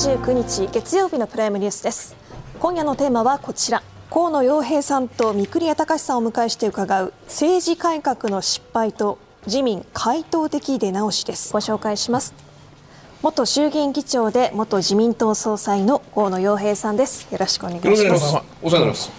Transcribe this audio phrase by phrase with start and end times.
[0.00, 2.16] 1月29日月曜日のプライムニュースです。
[2.58, 3.82] 今夜のテーマはこちら。
[4.10, 11.52] 河野洋平さんと三栗隆さんをお迎えして伺う政治改革の失敗と自民回答的出直しです。
[11.52, 12.32] ご紹介します。
[13.20, 17.30] 元衆議院議長で元自民党総裁の河野洋平さんです。
[17.30, 18.38] よろしくお願いします。
[18.62, 19.10] お世話になります。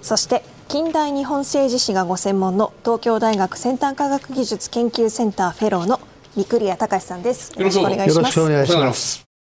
[0.00, 6.00] そして近代日本政治史がご専門の東京大学先端科学技術研究センターフェローの
[6.34, 7.52] 三栗谷隆さんです。
[7.58, 9.33] よろしくお願いします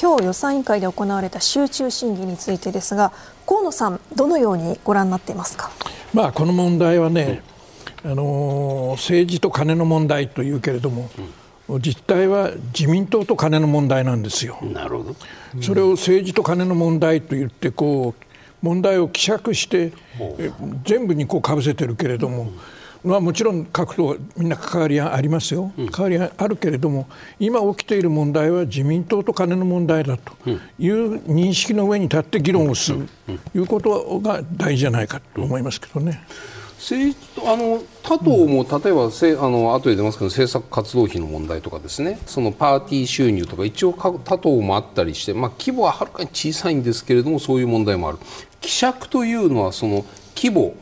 [0.00, 3.12] 今日予算委員会で行われた集中審議についてですが
[3.46, 5.70] 河野さんどのようにご覧になっていますか？
[6.12, 7.42] まあこの問題はね、
[8.04, 11.08] あの政治と金の問題というけれども、
[11.80, 14.58] 実態は自民党と金の問題なんですよ。
[14.62, 15.16] なるほど。
[15.60, 18.24] それを政治と金の問題と言ってこう
[18.64, 19.92] 問題を希釈して
[20.84, 22.50] 全部にこうかぶせてるけれども、
[23.04, 27.08] まあ、もちろん各党みんな関わりはありますよ、関わりはあるけれども
[27.40, 30.32] 今起きている問題は自民党と金の問題だと
[30.78, 33.08] いう認識の上に立って議論をする。
[33.26, 36.22] ということが大事じゃないかと思いますけどね。
[36.78, 42.18] 政治あの他党も例えばせあの後で出ますけど政策活動費の問題とかですね。
[42.26, 48.18] そのパーティー収入とか一応他党もあったりして、まあ、規模ははるかに小さいんですけれどもそういう問題もある。
[48.60, 50.74] 希釈というのはその規模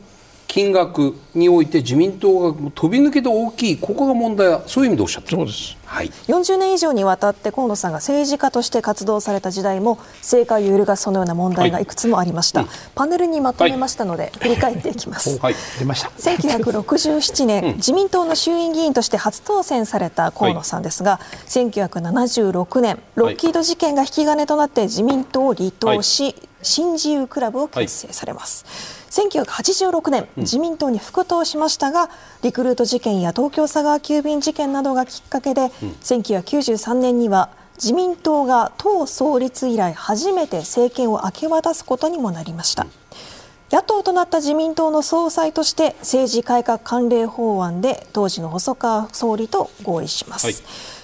[0.51, 4.61] 金額において自民党が飛び抜けて大きいここが問題だ。
[4.67, 5.77] そういう意味でおっしゃってそうです。
[5.85, 12.69] はい、40年以上にわたって河野さんが政治家として活動された時代も政界を揺るがすそのような問題がいくつもありました、はい。
[12.69, 16.09] うん、パネルにまとめましたので、はい、振り返っていきます、はい、出ました。
[16.09, 28.65] 1967年、うん、自民党の衆院議員として初当選された河野さんですが、はい、1976年ロッキード事件が引き金となって自民党を離党し、新自由クラブを結成されます、
[29.13, 32.09] はい、1986年、自民党に復党しましたが
[32.43, 42.89] リクルート事件や東京佐川急便事件などがきっかけで、うん、1993年には自民党が党創立以来初めて政権を明け渡すことにもなりました、うん、
[43.71, 50.55] 野党となった自民党の総裁として政治改革関連法案で当時の細川総理と合意します、はい。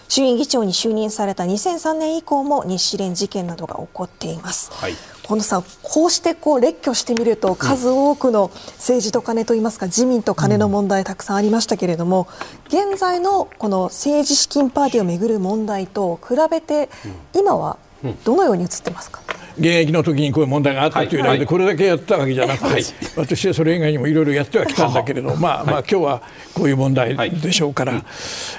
[0.10, 4.72] 衆院議長に就任された2003年以降も日支連事件などが起こっています。
[4.72, 4.94] はい
[5.28, 12.30] 近野さん、こうしてこう列挙してみると数多くの政治と金といいますか自民と金の問題たくさんありましたけれども
[12.68, 16.88] 現在のこの政治資金パーティーをめぐる問題と比べて
[17.36, 17.78] 今は
[18.24, 19.20] どのように映ってますか？
[19.58, 22.84] 現役の時にこういう問題があったというだけでこれだけやったわけじゃなくて、
[23.18, 26.22] 私はそれ以外にもいろいろやってはきたんだけれど、まあまあ今日は
[26.54, 28.06] こういう問題でしょうから、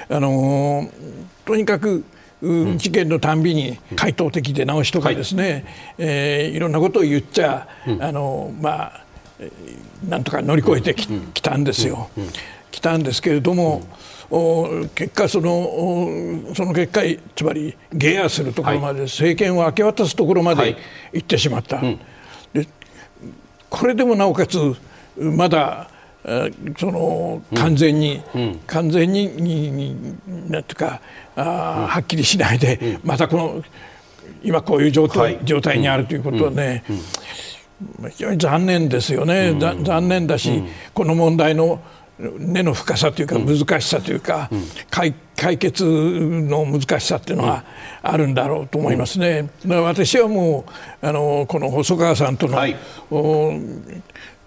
[0.09, 0.87] あの
[1.45, 2.03] とにかく
[2.41, 5.63] 事件のたんびに回答的で直しとかですね、はい、
[5.97, 7.67] えー、いろんなことを言っちゃ、
[7.99, 9.03] あのまあ
[10.07, 12.09] なんとか乗り越えてき,、きたんですよ。
[12.71, 13.81] 来たんですけれども、
[14.29, 17.01] お結果そのその結果
[17.35, 20.77] つまりゲアするところまで、政権を明け渡すところまで
[21.11, 21.81] 行ってしまった、
[22.53, 22.67] で
[23.69, 24.57] これでもなおかつ
[25.17, 25.89] まだ
[26.77, 30.15] その完全に、うん、完全にに
[30.49, 31.01] なんていうか
[31.35, 33.63] あ、うん、はっきりしないで、うん、またこの
[34.43, 36.83] 今こういう状態はい、状態にあるということはね、
[38.09, 40.63] 非常に残念ですよね、残念だし、
[40.93, 41.81] この問題の
[42.19, 44.49] 根の深さというか難しさというか、
[44.89, 47.63] 解解決の難しさっていうのは
[48.01, 49.49] あるんだろうと思いますね。
[49.65, 50.65] 私はも
[51.01, 52.75] うあのこの細川さんとの、はい、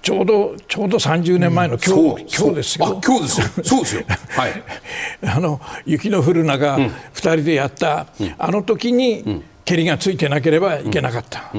[0.03, 3.01] ちょうどちょうど30年前の今日、うん、今日ですよ。
[3.05, 3.47] 今日ですよ。
[3.65, 4.03] そうですよ。
[4.31, 4.63] はい。
[5.25, 11.53] あの雪の降る中、二、うん、人でやった、うん、あの時に蹴りがついてなければいけなかった、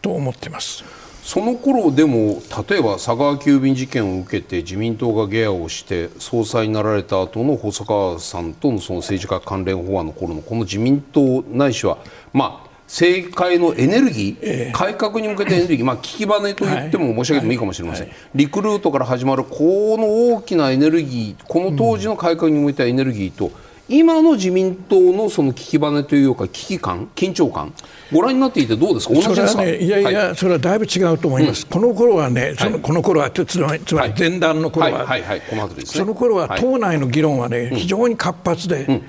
[0.00, 0.84] と思ってます。
[1.22, 11.98] その頃でも例えば佐川急便事件を受けて自民党がゲアをして総裁になられた後の細川さんとのその政治家関連法案の頃のこの自民党ないしは
[12.32, 23.52] まあ政界のエネルギー、えー、改革に向けてエネルギー、まあ、聞き金と言っても申し上げてもいいかもしれません、リクルートから始まるこの大きなエネルギーこの当時の改革に向いたエネルギーと、うん、
[23.88, 27.72] 今の自民党のその聞き金というか危機感緊張感
[28.12, 29.14] ご覧になっていてどうですか？
[29.14, 35.22] 同じですか、ね、いやいや、はい、それはだいぶ違うと思います、うん、この頃はねその、この頃はつまりつまり前段の頃は、はい。
[35.22, 35.42] はい。
[35.86, 39.00] その頃は党内の議論はね、非常に活発で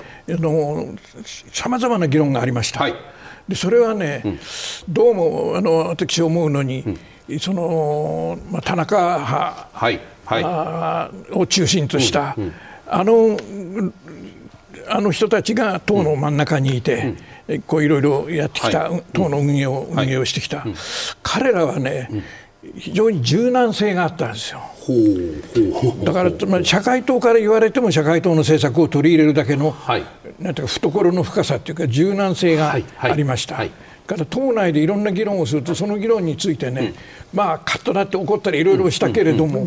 [1.52, 2.80] さまざまな議論がありました。
[2.80, 2.94] はい
[3.48, 4.40] でそれはね、うん、
[4.90, 6.84] どうもあの私思うのに、
[7.28, 12.54] うん、その、まあ、田中派、はいはい、を中心とした、うん、
[12.88, 13.38] あの
[14.88, 17.16] あの人たちが党の真ん中にいて、
[17.68, 20.66] こういろいろやってきた、はい、党の運営を、運営をしてきた、
[21.22, 22.10] 彼らはね、
[22.76, 24.62] 非常に柔軟性があったんですよ。
[26.04, 30.04] だから、まあ、社会党から言われても社会党の政策を取り入れるだけの、はい、
[30.40, 33.56] なんていうか懐の深さというか柔軟性がありました。
[33.56, 33.68] はい。
[33.68, 36.94] はいから党内でいろんな議論をするとその議論についてね、
[37.34, 39.66] うん、まあカッとなって怒ったりいろいろしたけれども、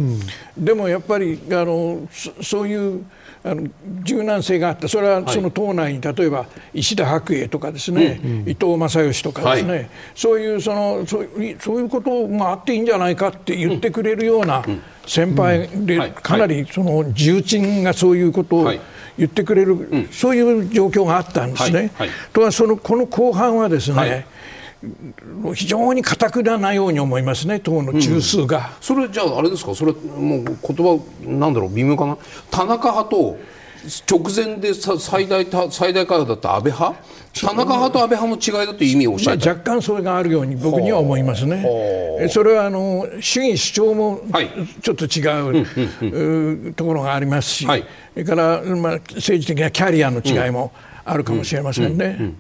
[0.57, 2.07] でもやっぱりあの
[2.43, 3.05] そういう
[3.47, 3.69] あの
[4.03, 4.89] 柔軟性があった。
[4.89, 11.29] それはその党内に例えば石田白英とかですね、うん伊藤正義とかですね、はい、そういうそのそう
[11.61, 14.65] そういうことがあっていいんじゃないかって言ってくれるような
[15.07, 18.73] 先輩でかなりその重鎮がそういうことを
[19.17, 21.91] 言ってくれる、そういう状況があったんですね。
[22.33, 24.27] とはそのこの後半はですね、
[25.55, 32.19] 非常にかたくななように思いますね、党の中枢が、うん、それじゃあ、あれですか、それ、もう言葉なんだろう、微妙かな、
[32.51, 33.39] 田中派と
[34.11, 37.01] 直前で最大最大会派だった安倍派、
[37.33, 41.65] 田中派と安倍派の違いだという意味をおっしゃる、まあ、若干それがあるように僕には思いますね。
[42.31, 44.21] それはあの主義主張も
[44.83, 50.73] ちょっと違う、ところがありますし、はい、それから、まあ、政治的なキャリアの違いも
[51.05, 52.35] あるかもしれませんね。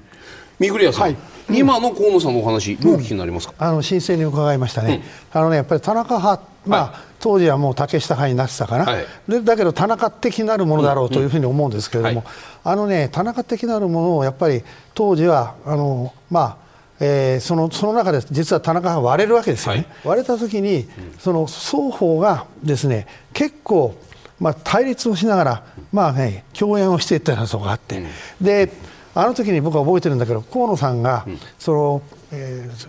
[0.58, 1.16] 三栗屋さん、はい
[1.50, 5.02] 今の河野さんのお話、どうお聞きになりますか、あの申請に伺いましたね、
[5.32, 12.24] あのねやっぱり田中派、まあ、当時はもう竹下派になってたかな、はい、でだけど田中的なるものだろうというふうに思うんですけれども、
[12.64, 14.62] あのね、田中的なるものをやっぱり
[14.94, 16.66] 当時は、あのまあ
[16.98, 20.88] えー、そのその中で実は田中派割れるわけですよね、はい、割れたときに、
[21.18, 23.94] その双方がですね結構、
[24.40, 28.02] まあ、対立をしながら、まあね、共演をしていったようなところがあって。
[28.40, 28.72] で
[29.16, 32.02] あの時に僕は覚えてるんだけど河野さんが、うん、その、
[32.32, 32.88] えー、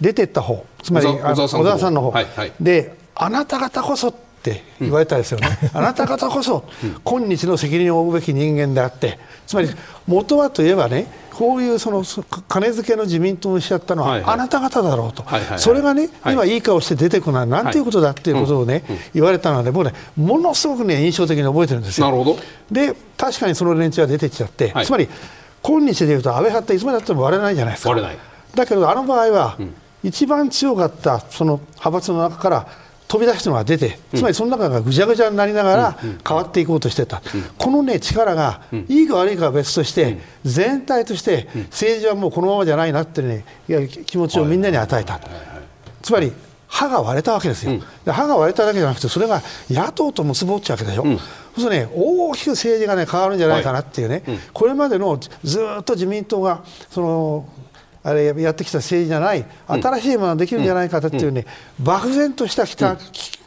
[0.00, 6.64] 出てった方つまり小沢さんの方、はいはい、であなた方こそって言われたんですよね、うん、あなた方こそ
[7.02, 9.18] 今日の責任を負うべき人間であって。
[9.46, 9.68] つまり
[10.06, 12.04] 元はといえばねこういうその
[12.48, 15.24] 金付けの自民党にしちゃったのはあなた方だろうと、
[15.58, 22.06] それがね、今、いい顔して出てくるのはなんていうことだっていうことをね、言われたので、僕ね、ものすごくね、印象的に覚えてるんですよ。
[22.06, 22.38] なるほど。
[22.70, 25.08] で、確かにその連中は出てきちゃって、つまり、
[25.66, 27.90] 今日でいうと安倍派っていつまでたっても割れないじゃないですか。
[28.54, 29.56] だけどあの場合は、
[30.02, 32.66] 一番強かったその派閥の中から
[33.08, 37.22] 飛び出したのが出て、つまりその中がぐちゃぐちゃになりながら変わっていこうとしてた、
[37.56, 45.18] この、ね、力がいいか悪いかは別として、全体として政治はもうこのままじゃないなって、ね、いや気持ちをみんなに与えた、
[46.02, 46.32] つまり
[46.66, 51.04] 歯が割れたわけですよ、歯が割れただけじゃなくてそれが野党と結ぼっちゃうわけでしょ。
[51.56, 54.34] そうするとね、大きく政治が、ね、変わるんじゃないかなっていうね、はい。
[54.34, 57.48] うん、これまでのずっと自民党がその
[58.02, 61.46] あれやってきた政治じゃない、新しいものができるんじゃないかっていうね、
[61.80, 63.02] 漠然とした期待,、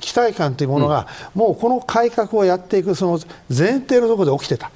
[0.08, 1.06] 期待感というものが、
[1.36, 3.20] もうこの改革をやっていくその
[3.50, 4.72] 前提のところで起きてた、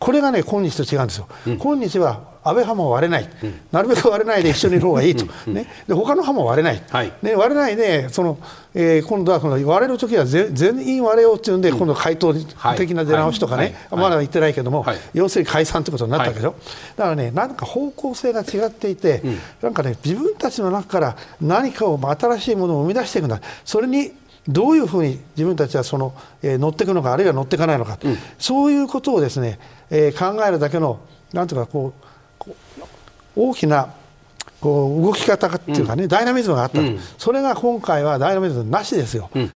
[0.00, 1.28] これがね、今日と違うんですよ。
[1.60, 8.38] 今日は安倍派も割れない、うん、なるべく割れないで一緒にいる方がいいと、ね、で他の派も割れない、はい、ね、割れないでその、
[8.74, 12.34] えー、今度はこの割れるときは全員割れようっていうんで、今度回答
[12.76, 16.54] 的な出直しとかね、はい、まだ言ってないけども、はい、要するに解散ということになったわけでしょ、
[16.96, 24.12] だからね、なんか方向性が違っていて、うん、なんかね、自分たちの中から何かを新しいものを生み出していくんだ、それに
[24.48, 29.58] どういうふうに自分たちはその、えー、乗っていくのか、あるいは乗っていかないのか、うん、そういうことをですね、
[29.90, 31.00] えー、考えるだけの、
[31.32, 31.92] なんとかこ
[32.46, 32.52] う、
[33.36, 33.94] 大きな
[34.60, 39.30] こう動き方っていうかね、うん、ダイナミズムがあった、うん、それが今回はダイナミズムなしですよ。
[39.34, 39.50] うん、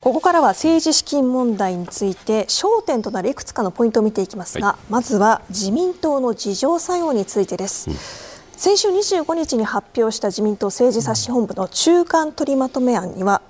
[0.00, 8.29] ここからは政治資金問題について焦点となるいくつかのポイントを見ていきますが、はい、まずは自民党の自浄作用についてです。
[8.60, 13.40] 先週25日に発表した自民党政治冊子本部の中間取りまとめ案には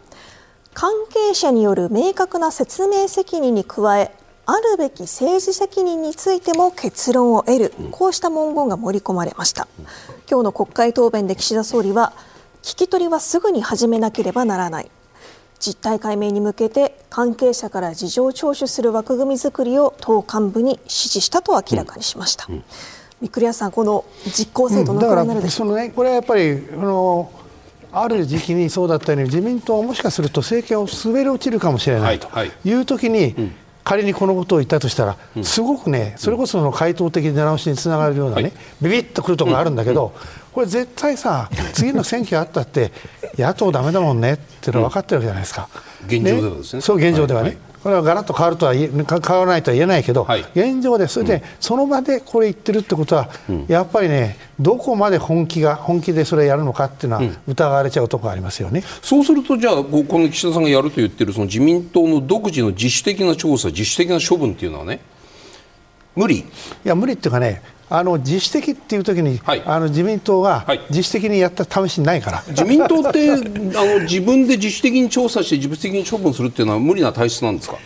[0.73, 4.15] 関係者による明確な説明責任に加え
[4.47, 9.67] あるべき政治責任についても結論を得る、こうした文言が盛り込まれました。
[10.31, 12.13] 今日の国会答弁で岸田総理は
[12.63, 14.93] 聞き取りはすぐに始めなければならない。
[15.59, 22.47] 実態解明に向けて関係者から事情聴取する枠組み作りを党幹部に指示したと明らかにしました。
[22.49, 22.55] うん。
[22.55, 22.65] うん
[23.21, 27.31] 三栗屋さん、この実効性どのくらいになるでしょう、うん、ね、これはやっぱりあの
[27.93, 32.29] ある時期にそうだったように自民党はもしかすると政権を滑り落ちるかもしれないと
[32.65, 32.73] い。
[32.73, 33.35] うときに、
[33.83, 40.13] 仮にこのことを言ったとしたら、すごくね、それこその回答的出直しにつながるようなね、ビビッとくるところがあるんだけど、
[40.53, 42.93] これ絶対さ、次の選挙あったって、
[43.37, 45.69] 野党だめだもんねっていうのは分かってるわけじゃないですか。
[46.07, 46.83] 現状ではですね。
[46.83, 47.59] そう現状ではね。
[47.83, 48.95] これはガラッと変わるとは変
[49.39, 65.01] わらないとは言えないけど、はい、現状でそれで、その場でこれ言ってるってことは、うん、やっぱりねどこまで本気が本気でそれやるのかっていうのは疑われちゃうところありますよね、うん、そうするとじゃあこの岸田さんがやると言ってるその自民党の独自の自主的な調査自主的な処分っていうのはね
[66.15, 66.41] 無理？
[66.41, 66.45] い
[66.85, 77.77] や無理っていうかねあの自主的っていう時に、はい、あの自民党が自主的にやった試しないから、はい、自民党って あの自分で自主的に調査して自主的に処分するっていうのは無理な体質なんですか？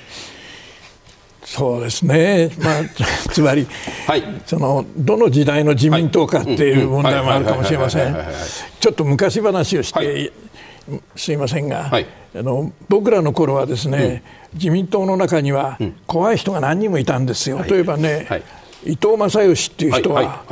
[1.44, 2.82] そうですね、まあ、
[3.30, 3.66] つまり、
[4.06, 8.16] はい、そのどの時代の自民党かっていう問題もあるかもしれません。
[8.80, 10.32] ちょっと昔話をして、
[11.16, 12.06] すいませんが、はい、
[12.37, 17.62] あの僕らの頃はですね、うん、自民党の中には怖い人が何人もいたんですよ。
[17.66, 18.26] 例えばね、
[18.87, 20.45] 伊藤正義っていう人は、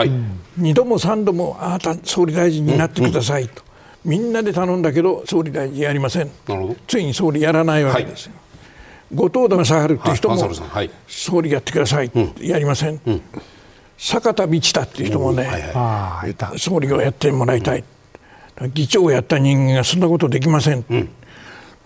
[0.58, 3.62] 2度も3度もあなた総理大臣になってくださいと、
[4.04, 6.30] みんなで頼んだけど総理大臣やりません。
[6.86, 8.32] ついに総理やらないわけですよ、
[9.14, 10.36] 後藤田正治っていう人も、
[11.06, 12.10] 総理やってください、
[12.40, 13.00] やりません、
[13.98, 15.48] 坂田道太っていう人もね、
[16.56, 17.84] 総理をやってもらいたい、
[18.72, 20.84] 議長をやった人間がそんなことできません、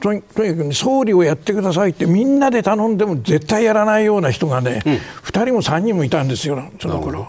[0.00, 7.28] とにかく、ね、総理をやってくださいってみんなで頼んでも絶対やらないような人がね、うん、2人も3人もいたんですよ、その頃、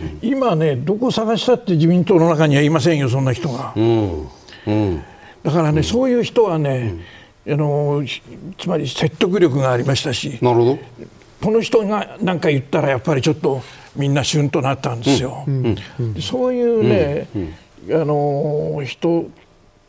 [0.00, 3.72] うん、今ね、どこ探したって自民党の中にはいませんよ、そんな人が。
[3.76, 4.28] うん。
[4.66, 5.02] うん、
[5.42, 6.94] だからね、そういう人はね、
[7.48, 8.02] あの
[8.58, 10.78] つまり説得力がありましたし、なるほど。
[11.42, 13.62] この人が何か言ったら、やっぱりちょっと
[13.94, 15.46] みんな旬となったんですよ。
[16.20, 17.28] そういうね、
[17.90, 19.26] あの人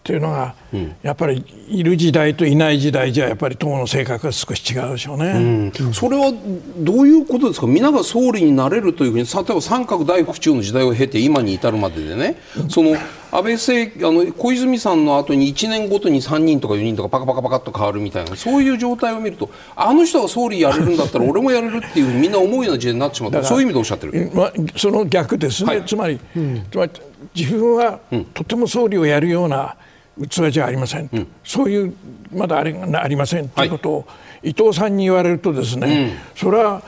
[0.07, 6.31] っていうのが、うん、やっぱりいる時代といない時代じゃやっぱり党の性格が少し違うでしょうね、うん、それは
[6.77, 7.67] どういうことですか？
[7.67, 12.37] 皆が総理になれるというふうに例えば三角大府中の時代を経て今に至るまででね、
[12.69, 12.95] その
[13.31, 23.43] 安倍政あの小泉さんの後に1年ごとに3人とか4人とかパカパカパカっと変わるみたいなそういう状態を見るとあの人が総理やれるんだったら俺もやれるっていうみんな思うような時代になってしまった。
[23.43, 26.91] そういう意味でおっしゃってる、まあ、その逆ですね、はい、つまり、うん、つまり
[27.35, 27.99] 自分は
[28.33, 29.75] とても総理をやるような、
[30.25, 31.93] 器じゃありません、うん、そういう
[32.33, 34.07] まだあれがありませんということを、
[34.43, 36.81] 伊藤さんに言われるとですね、うん、それは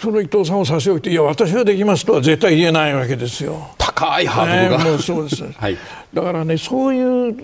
[0.00, 3.70] その伊藤さんを差し置いていや私はできますとは絶対言えないわけですよ。
[3.78, 5.78] 高いハードルが、ね、もうそうです、 はい、
[6.12, 7.36] だからねそういう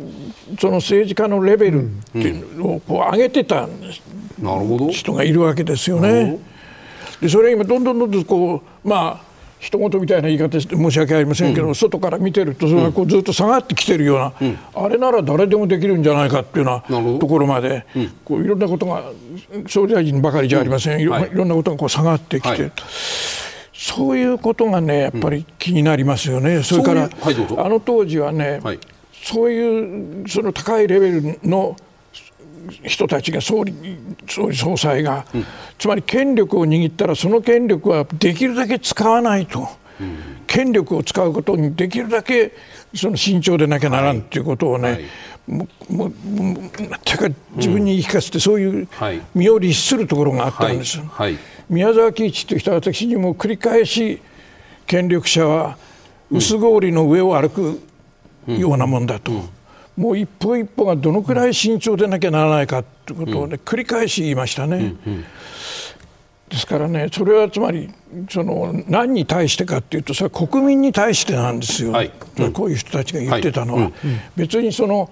[0.60, 3.68] その政治家のレベルっていうのをこう上げてた
[4.90, 6.38] 人がいるわけですよね。
[7.20, 9.29] でそれ今どんどんどんどんこうまあ
[9.61, 19.12] 人事みたいな言い方して申し訳ありませんけど、うん、外から見てるとそれがこうずっと下がってきてるような、うん、あれなら誰でもできるんじゃないかっていうようなところまで、うん、こういろんなことが
[19.69, 22.49] 総理大臣ばかりじゃありません、いろ、はい、いろんなことがこう下がってきて。
[22.49, 22.73] はい。
[23.73, 27.11] そういうことがねやっぱり気になりますよね、それから、はい、
[27.57, 28.79] あの当時はね、はい、
[29.11, 31.76] そういうその高いレベルの
[32.85, 33.75] 人たちが総理
[34.29, 35.47] 総理総裁が、うん、
[35.79, 39.69] つまり権力を握ったらその権力はできるだけ使わないと、
[40.00, 42.52] うん、権力を使うことにできるだけ
[42.95, 45.05] その慎重でなきゃならんということをね、はい、
[45.47, 46.69] ももも
[47.05, 48.88] てか自分に言い聞かせてそういう
[49.35, 50.99] 身を律するところがあったんです。
[50.99, 51.38] はいはい、
[51.69, 54.21] 宮沢喜一という人は私にも繰り返し
[54.87, 55.76] 権力者は
[56.31, 57.81] 薄氷の上を歩く
[58.47, 59.33] ようなもんだと。
[59.33, 59.60] うん
[60.00, 64.95] もう一歩一歩がどのくらい慎重でなきゃならないかということをね、繰り返し言いましたね。
[66.49, 67.90] ですからね、それはつまり
[68.30, 72.11] その何に対してかっていうとそれは国民に対してなんですよ、はい、
[72.54, 73.92] こういう人たちが言ってたのは、はい。
[74.04, 75.11] うん、別にその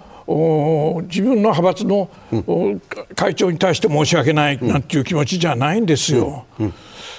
[1.03, 2.81] 自分の派閥の、うん、
[3.15, 6.47] 会長に対して申し訳ないなんていう気持ちじゃないんですよ。
[6.59, 6.75] うん。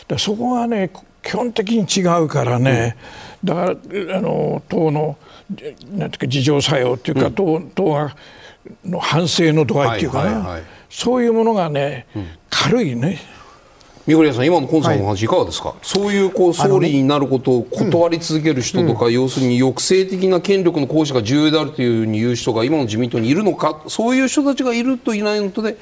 [0.10, 0.90] うん、そこがね
[1.22, 2.98] 基本的に違うからね、
[3.44, 5.18] だからあの党の
[5.50, 8.16] なんていうか自浄作用っていうか、うん、党党が
[8.86, 13.20] の反省の度合いっていうかね、はいはいはい、そういうものがね、うん、軽いね。
[14.06, 25.78] 三堀さん、今のコンさんの話、いかがですか、はい、そういうこう総理になることを断り続ける人とか、うん、要するに抑制的な権力の行使が重要であるというふうに言う人が今の自民党にいるのか、そういう人たちがいるといないのとで、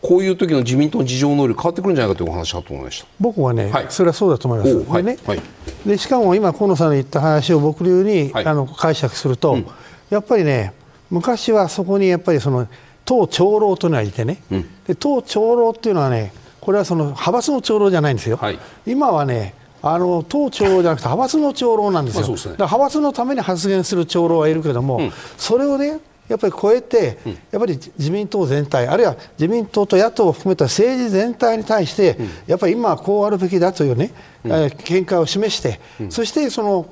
[0.00, 3.08] こういう時の自民党の事情能力変わってくるんじゃないかというお話だと思いました。
[3.18, 4.90] 僕はね、はい、それはそうだと思います。
[4.90, 5.40] はい、でね、はい、
[5.86, 9.66] でしかも今、河野さんの言った話を僕流に、あの解釈すると、うん、
[10.10, 10.72] やっぱりね、
[11.10, 12.68] 昔はそこにやっぱりその
[13.04, 18.38] 党長老というのがいてね、うん、で党長老っていうのはね、これはその派閥の長老じゃないんですよ、
[18.86, 27.18] 今はね、あの党長老じゃなくて派閥の長老なんですよ、ね、派閥のために発言する長老はいるけども、うん、それをね、やっぱり超えて、
[27.50, 32.16] やっぱり自民党全体、あるいは自民党と野党を含めた政治全体に対して、
[32.46, 34.12] やっぱり今はこうあるべきだというね、
[34.44, 35.80] うん、見解を示して、
[36.10, 36.86] そしてその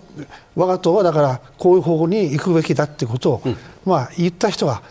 [0.55, 3.43] 我が党はだからこういう方向に行くべきだということを、
[3.85, 4.83] まあ、言った人は、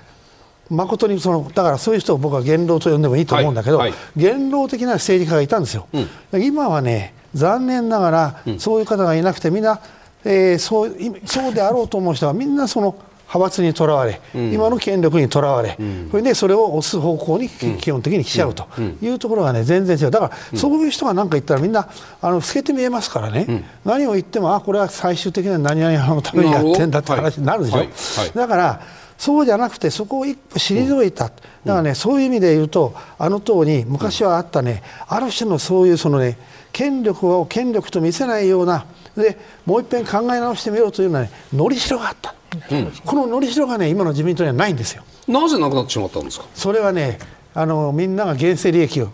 [0.70, 3.92] 誠にそのだからそういう人を僕は言論と呼んでもいいと思うんだけど、はい。
[3.92, 5.88] はい、言論的な政治家がいたんですよ。
[6.32, 9.80] うん、今はね残念ながらそういう方がいなくてみんな、
[10.24, 12.96] えー、そうそうであろうと思う人はみんなその
[13.28, 18.68] 派閥にとらわれ、うん、今の権力にとらわれ、うん、それでそれを押す方向に基本的に来ちゃうと
[19.02, 20.12] いうところがね全然違う。
[20.12, 21.90] だからそういう人が何か言ったらみんな
[22.22, 27.88] あの透けて見えますからね、何を言ってもあこれは最終的には何々のためにやってんだって話になるでしょ、はい。
[27.88, 28.82] はい、だから
[29.18, 36.38] そうじゃなくてそこを一歩退いた、だからねそういう意味で言うとあの党に昔はあったねある種のそういうそのね
[36.72, 38.86] 権力を権力と見せないような
[39.16, 42.36] でもう一遍考え直してみようというのは、ね、のりしろがあった、
[42.72, 45.04] うん、こののりしろがね今の自民党にはないんですよ。
[45.28, 46.46] なぜなくなってしまったんですか？
[46.54, 47.20] それはね
[47.54, 49.12] あのみんなが現世利益を。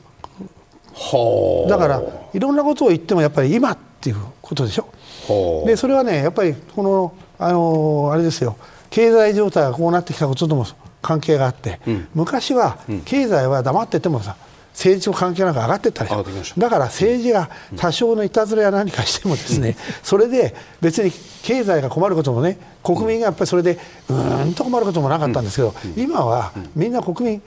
[0.94, 2.02] はだから
[2.34, 4.88] いろんなことを言ってもやっぱり今っていうことでしょ。
[5.66, 8.58] でそれはねやっぱりこのあのあれですよ。
[8.90, 10.66] 経済状態がこうなってきたこととも
[11.02, 14.36] 関係があって、うん、昔は経済は黙っててもさ、
[14.74, 16.24] 政治と関係なく上がっていったでしょ。
[16.58, 21.12] だから政治が多少のいたずらや何かしてもですね、それで別に
[21.44, 23.78] 経済が困ることもね国民がやっぱりそれで
[24.10, 27.42] うーんと困ることもなかったんですけど、今はみんな国民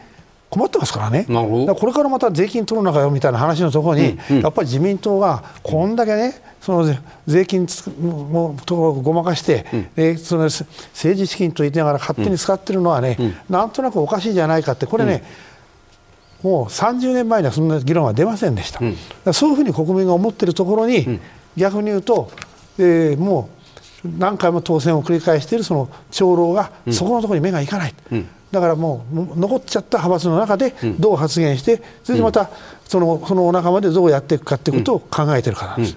[0.51, 1.25] 困ってますからね、
[1.67, 7.67] からこれからまた税金取るのかよみたいな話のところに、やっぱり自民党がこんだけね、その税金
[8.01, 9.67] もとごまかして、
[9.97, 13.19] でその政治資金と言いながら勝手に使ってるのはね、
[13.51, 15.25] なんとなくおかしいじゃないかって、これね、
[16.45, 21.21] もう30年前にはそんな議論は出ませんでした、うん、そういうふうに国民が思っているところに、うん、
[21.57, 22.31] 逆に言うと、
[22.79, 23.49] えー、も
[24.05, 32.51] う何回も当選を繰り返しているその長老がそこのところに目がいかない、うん、だからもう残っちゃった派閥の中でどう発言して、それでまた
[32.87, 35.97] そのそのお仲間でどうやっていくかということを考えているからなんです。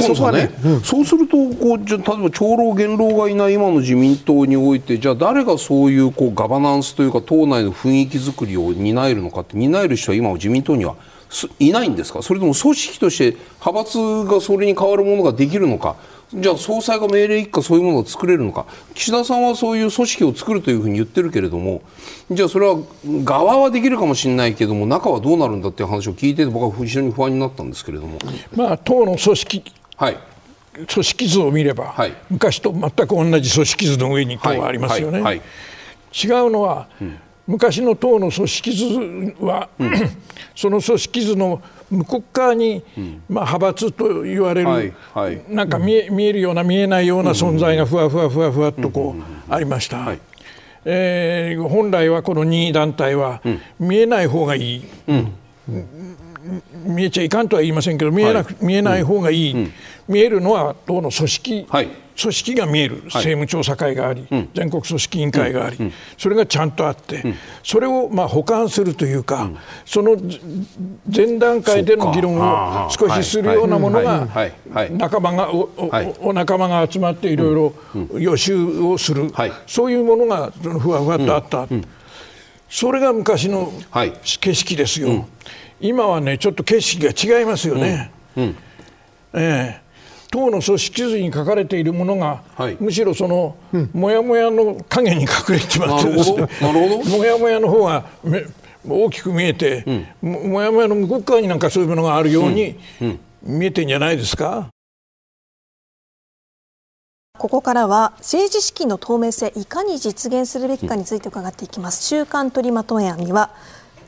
[0.00, 10.96] そこはね、うん、そうするとこうじゃ例えば長老元老がいない今の自民党においてじゃあ誰がそういうこうガバナンスというか党内の雰囲気作りを担えるのかって担える人は今の自民党には
[11.58, 12.22] いないんですか？
[12.22, 13.98] それとも組織として派閥
[14.32, 15.96] がそれに代わるものができるのか？
[16.32, 18.66] じゃあ総裁が命令一家そういうものを作れるのか？
[18.94, 21.82] 岸田さんはそういう組織を作るというふうに言ってるけれども
[22.30, 22.76] じゃあそれは
[23.24, 28.18] 側はできるかもしれないけれども中はどうなるんだっていう話を聞いて僕は非常に不安になったんですけれども。
[28.54, 29.64] まあ、党の組織
[29.96, 30.18] はい、
[30.74, 35.20] 組織図を見れば、はい、昔と全く同じ組織図の上に党がありますよね。
[35.20, 35.42] はいはい、
[36.12, 38.72] 違うのは、うん、昔の党の組織
[39.36, 39.92] 図は、うん、
[40.56, 44.94] その組織図の向こう側に、うん、まあ、派閥と言われる、
[45.48, 50.14] なんか見え見えるような見えないような存在がふわふわふわふわっとこうありました。
[50.86, 53.40] えー、本来はこの任意団体は
[53.78, 54.84] 見えない方がいい。
[56.84, 59.72] 見えちゃいかんとは言いませんけど見えなく、はい、見えない方がいい、うん、
[60.08, 61.88] 見えるのは党の組織、はい、
[62.20, 69.50] 組織が見える、政務調査会があり、全国組織委員会があり、それがちゃんとあって、それをまあ補完するというか、
[69.84, 70.16] その
[71.14, 74.28] 前段階での議論を少しするようなものが
[74.90, 77.74] 仲間がお仲間が集まっていろいろ
[78.18, 79.32] 予習をする、
[79.66, 81.66] そういうものがふわふわとあった、
[82.68, 83.72] それが昔の
[84.40, 85.26] 景色ですよ。
[85.86, 88.10] 今はねちょっと景色が違いますよね。
[88.36, 88.56] うんうん、
[89.34, 89.84] えー
[90.30, 96.48] 党の組織図に書かれているものが、はい、むしろその、うん、もやもやの影に隠れちまってですね
[97.16, 98.04] もやもやの方が
[98.84, 99.84] 大きく見えて、
[100.20, 102.76] うん、もやもやの向こう側になんかそういうものがあるように、
[103.44, 104.70] 見えてんじゃないですか？
[107.38, 112.02] ここからは政治資金の透明性いかに実現するべきかについて伺っていきます。
[112.02, 113.50] 週刊取りまとめ案には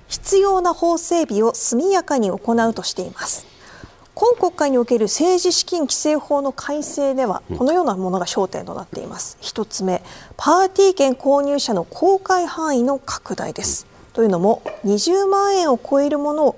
[0.08, 3.46] 必要な法整備を速やかに行うとしています。
[4.14, 9.36] 今国会における政治資金規正法の改正ではこのようなものが焦点となっています。
[9.40, 10.02] 一つ目
[10.38, 13.86] パーティー券購入者の公開範囲の拡大です。
[14.14, 16.56] というのも20万円を超えるものを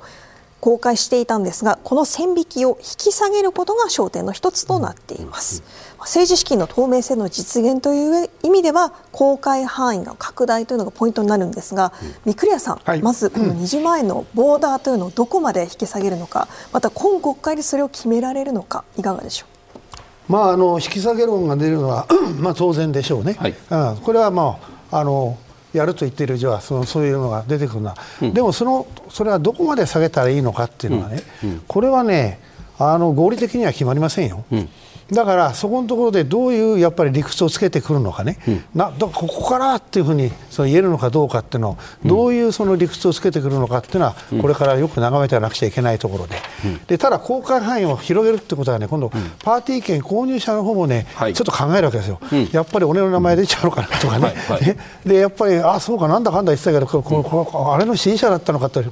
[0.60, 5.64] 公開していたんですがこの線引きを引き下げることが焦点の一つとなっています。
[6.00, 11.92] 政治資金の透明性の実現という意味では公開範囲の拡大というのがポイントになるんですが、
[12.24, 19.46] 三栗谷さん、はい、まずこの20万円のボーダーというのをどこまで引き下げるのかまた今国会でそれを決められるのかいかがでしょ
[20.28, 20.32] う？
[20.32, 22.06] まあ、あの引き下げ論が出るのは
[22.38, 23.54] まあ当然でしょうね、はい、
[24.02, 24.58] これは、ま
[24.90, 25.38] あ、あの
[25.72, 31.50] やると言っている以上はそのそういうのが出てくるな、うん、でもそのそれはどこまで下げたらいいのかっていうのはね、うん。
[31.50, 32.40] うん、これはね
[32.78, 34.44] あの合理的には決まりませんよ。
[35.10, 49.10] だからそこのところでどういうやっぱり理屈をつけてくるのかね、うん、なここからっていうふうにその言えるのかどうかっていうのを、どういうその理屈をつけてくるのかっていうのは、これからよく眺めていかなくちゃいけないところで、うん、でただ、公開範囲を広げるってことはね、今度、
[49.42, 52.20] パーティー券購入者の方もね、ちょっと考えるわけですよ、
[52.52, 54.34] やっぱり俺の名前出ちゃうのかなとかね、
[55.06, 58.82] でやっぱり、あそうか、なんだかんだ言ってたけど、ここあれの支持者だったのかって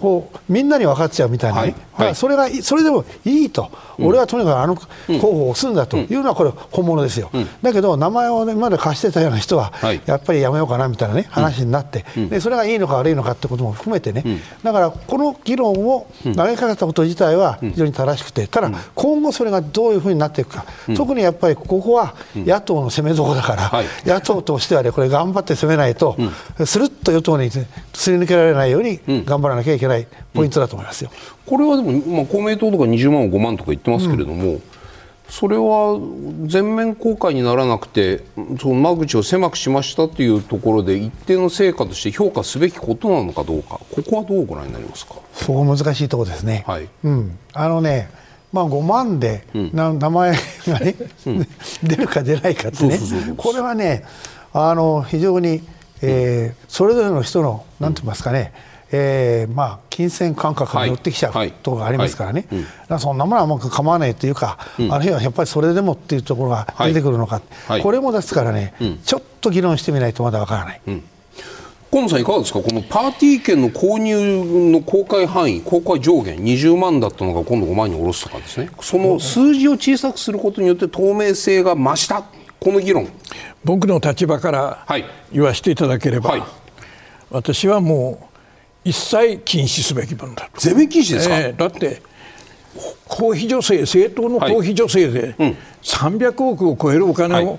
[0.00, 4.82] こうみんなに分かっちゃうみたいなね、はいはい、それがそれでもいいと、俺はとにかくあの候
[5.18, 9.72] 補を押すんだというのはこれ本物ですよ、うん、だけど名前を、ね、まだ貸してたような人は、
[10.06, 14.24] やっぱりやめようかなみたいな、ね、話になって、うん、でそれがいいのか悪いのかってことも含めてね、
[14.62, 20.64] だからこの議論を投げかけたこと自体は非常に正しくて、ただ今後それがどういうふうになっていくか、
[20.96, 23.70] 特にやっぱりここは野党の攻めどころだから、
[24.04, 26.16] 野党としては、ね、これ頑張って攻めないと、
[26.64, 27.58] するっと与党にす
[28.10, 31.10] り抜けられないように頑張らなきゃいけないポイントだと思いますよ。
[31.46, 34.60] これはでも、まあ、公明党とか20万、5万とか言ってますけれども、
[35.32, 35.98] それは
[36.44, 38.22] 全面公開にならなくて
[38.60, 45.14] その間口を狭くしましたというところで一定の成果として評価すべきことなのかどうかここはどうご覧になりますか？
[45.32, 46.88] そこ難しいところですね、はい。
[47.04, 48.10] うん、あのね
[48.52, 51.48] まあ、5万で、名前がね、うん、
[51.82, 53.00] 出るか出ないかってね。
[53.38, 54.04] これはね
[54.52, 55.62] あの非常に、
[56.02, 58.52] えー、それぞれの人の何て言いますかね、
[58.94, 62.62] えーまあ、金銭感覚が寄ってきちゃう、はい、ところがありますからね、はい。
[62.90, 67.40] はい、そんなものはもう構わないというか、うん、あるいはやっぱりそれでもっていうところが出てくるのか、
[67.82, 70.80] これもですからね、うん、ちょっと議論してみないとまだわからない。
[70.86, 71.02] うん。
[71.90, 82.24] 河野さん、いかがですか、このパーティー券の購入の公開範囲、公開上限、20万だったのが今度5万に下ろすとかですね、その数字を小さくすることによって透明性が増した、
[82.60, 83.08] この議論。
[83.62, 84.86] 僕の立場から
[85.32, 86.42] 言わせていただければ、はい、
[87.30, 88.31] 私はもう
[88.84, 90.60] 一切禁止すべきものだと。
[90.60, 92.02] 全面禁止ですか、えー、だって
[93.06, 95.34] 公費助成政党の公費助成で
[95.82, 97.58] 300億を超えるお金を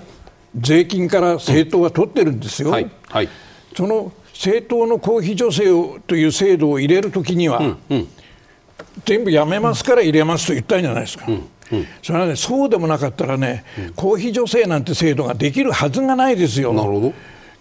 [0.56, 2.90] 税金から政党は取ってるんですよ、はい。
[3.08, 3.28] はい、
[3.76, 7.78] その政党の公費助成をという制度を入れるときには、うん。
[7.90, 8.08] うん、
[9.04, 11.26] 全部やめますから入れますと言ったんじゃないですか。
[11.28, 11.48] うん。
[11.72, 16.74] うん、それはねそうでもなかったらね、うん、公費助成なんて制度ができるはずがないですよ。
[16.74, 17.12] なるほど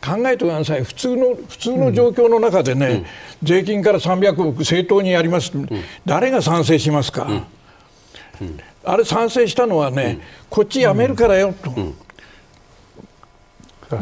[0.03, 0.83] 考えてください。
[0.83, 3.05] 普通の普通の状況の中でね、うん、
[3.41, 5.69] 税金から300億正当にやります、うん、
[6.05, 7.23] 誰が賛成しますか、
[8.41, 11.71] うん、あれ賛成したのはね、こっちやめるからよと。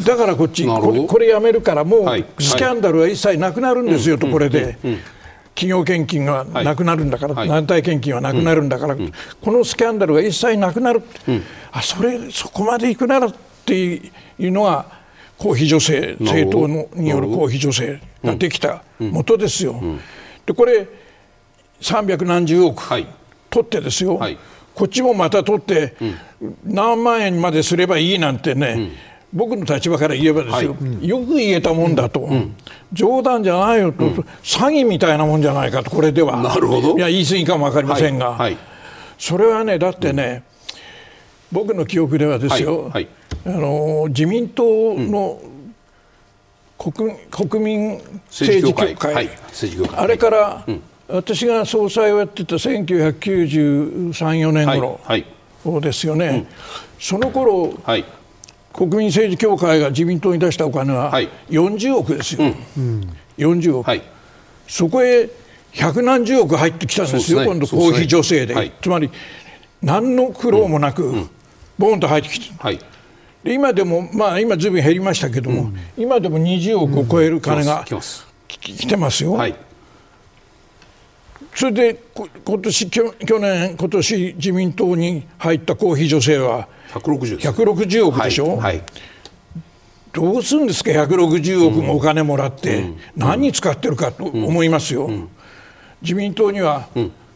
[0.06, 4.78] だからこっちこれやめるからもうスキャンダルは一切なくなるんですよとこれで。
[5.54, 9.12] 企業献金がなくなるんだから、はい、団体献金はなくなるんだから、うん、
[9.42, 13.34] このスキャンダルが一切なくなる、うん、あそれそこまでいくならっ
[13.66, 15.01] ていうのは
[15.42, 19.82] 公費助成政党のによる公費助成ができたもとですよ。
[20.46, 20.88] でこれ
[21.82, 22.88] 300何十億
[23.50, 24.38] 取ってですよ、はい、
[24.76, 25.96] こっちもまた取って、
[26.64, 28.92] 何万円まですればいいなんてね、
[29.34, 32.56] 僕の立場から言えばですよ、はい、よく言えたもんだと、うん、
[32.94, 36.98] 冗談じゃないよと、うん、詐欺みたいなもんじゃないかと、これでは、なるほど。
[36.98, 38.38] いや言い過ぎかも分かりませんが、はい。
[38.38, 38.58] はい、
[39.18, 40.44] それはね、だってね、
[41.52, 44.64] 僕の記憶ではですよ、あの自民党
[44.96, 45.42] の
[46.78, 49.30] 国,、国民政治協会、
[49.96, 50.66] あれから、
[51.08, 54.66] 私が総裁をやってた1993、4年
[55.64, 56.48] 頃ですよね、
[57.00, 57.74] その頃、
[58.74, 61.12] 国民政治協会が自民党に出したお金は
[61.50, 64.02] 40億ですよ、うん、40億、はい、
[64.68, 65.30] そこへ
[65.74, 69.10] 百何十億入ってきたんですよ、すね、今度、公費助成で、はい、つまり
[69.82, 71.28] 何の苦労もなく、
[71.82, 72.80] ボーンと入ってきて、はい、
[73.44, 77.84] で今でも、まあ、今ずいぶん減りましたけども、うん、今でも20億を超える金が、
[78.48, 79.34] 来てますよ。
[79.34, 79.56] はい、
[81.56, 82.04] それで
[82.46, 88.84] 今年去年、今年自民党に入った公費助成は 160, 160億でしょ、はいはい、
[90.14, 95.30] どうするんですか、160億もお金もらって、うん、何に使ってるかと思いますよ、うん、
[96.02, 96.90] 自民党には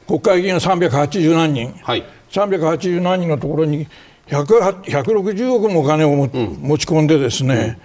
[0.05, 3.87] 国会議員380何人、はい、380何人のところに
[4.27, 7.79] 160億もお金を、持ち込んでですね、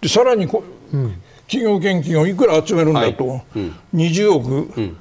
[0.00, 3.42] でさらにこ、うん、企業献金をいくら集めるんだと、はい。
[3.56, 4.96] うん、20億、うん、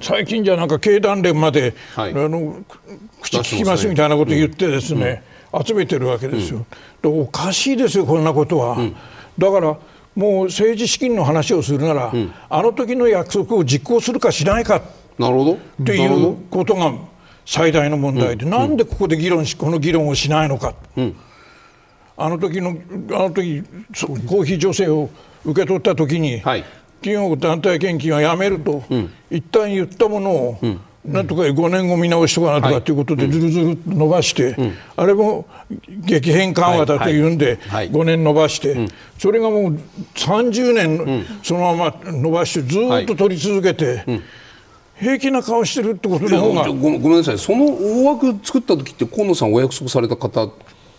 [0.00, 2.58] 最近じゃなんか経団連まで、はい、あの
[3.22, 5.22] 口聞きますみたいなこと言ってですね、
[5.66, 6.66] 集めてるわけですよ、
[7.00, 8.76] でおかしいですよこんなことは、
[9.38, 9.78] だから
[10.14, 12.12] もう政治資金の話をするなら、
[12.50, 14.82] あの時の約束を実行するかしないか
[15.18, 15.52] なるほど。
[15.54, 15.56] っ
[15.86, 16.92] ていうことが
[17.48, 21.16] 最大の問題で、うん、なんでここで議論しこの議論をしないのか、うん、
[22.14, 22.76] あの時の
[23.12, 23.62] あの時
[24.28, 25.08] 公費助成を
[25.46, 26.64] 受け取った時に、はい、
[27.00, 30.80] 企業団体献金はやめると、うん、一旦言ったものを、うん。
[31.04, 37.18] なんとか5年後見直しとかなとかということでずるずる伸ばして、うん、あれも激変緩和だとい。
[37.22, 39.80] うんで5年伸ばして、それがもう
[40.16, 44.04] 30年そのまま伸ばしてずっと取り続けて、
[44.98, 46.68] 平気な顔してるってことの方が。
[46.68, 47.38] ごごめんなさい。
[47.38, 50.50] その大枠作った時って河野さんお約束された方？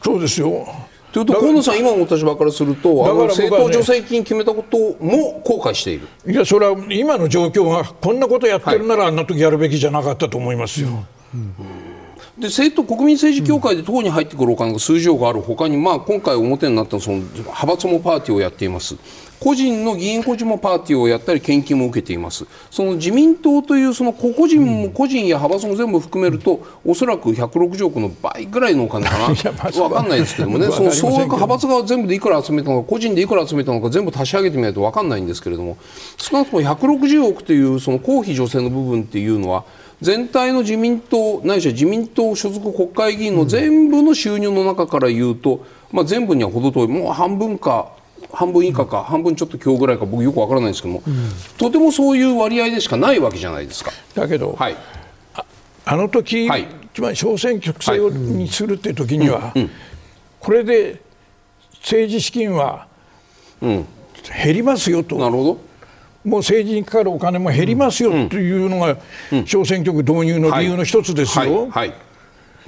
[0.04, 0.68] そうですよ。
[1.12, 6.08] というと河野さん今のお立場からするとあの政党助成金決めたことも後悔している。
[6.28, 10.90] いやそれは今の状況がこんなことやってるなら、はい、あんな時やるべきじゃなかったと思いますよ、
[11.34, 11.89] うんうん
[12.40, 18.96] で政党国民政治協会で党に入ってくるお金が数十億あるほかに、まあ、今回表になったその派閥もパーティーをやっています。
[19.40, 22.46] 個人の議員個人もパーティーをやったり献金も受けています。
[22.70, 29.34] その自民党というその個々人も個人や派閥も全部含めるとおそらく160億の倍ぐらいのお金かな。
[29.34, 30.68] 分かんないですけどもね。
[30.68, 35.78] その総額派閥が全部でいくら集めたのか個人でいくら集めたのか全部足し上げてみないと分かんないんですけれども
[36.18, 39.64] 少なくとも160億というその公費助成の部分っていうのは
[40.02, 46.88] 全体の自民党ないしは自民党所属国会議員の全部の収入の中から言うと、まあ、全部には程遠い。
[46.88, 47.92] もう半分か
[48.32, 51.04] 半分以下か、半分ちょっと強ぐらいか僕よくわからないんですけども、
[51.58, 53.92] とてもそういう割合でしかないわけじゃないですか。
[54.14, 54.78] だけど、はい、
[55.34, 55.46] あ
[55.86, 59.54] あの時、はい、つまり小選挙区制にするっていう時には、
[60.40, 61.02] これで
[61.82, 62.88] 政治資金は
[63.62, 63.86] 減
[64.54, 65.18] りますよと。
[65.18, 65.69] なるほど
[66.24, 68.98] もう政治にかかるお金も減りますよというのが
[69.46, 71.70] 小選挙区導入の理由の一つですよ。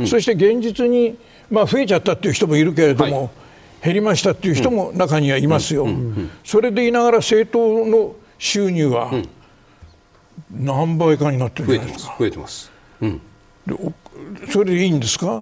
[0.07, 1.17] そして現実に、
[1.49, 3.29] まあ、増えちゃったっていう人もいるけれども、
[3.83, 5.87] 減りましたっていう人も中にはいますよ。
[6.43, 9.11] それで言いながら政党の収入は
[10.49, 12.15] 何倍かになってるじゃないですか。
[12.17, 12.71] 増えてます。
[13.01, 13.21] うん、
[14.49, 15.41] それでいいんですか？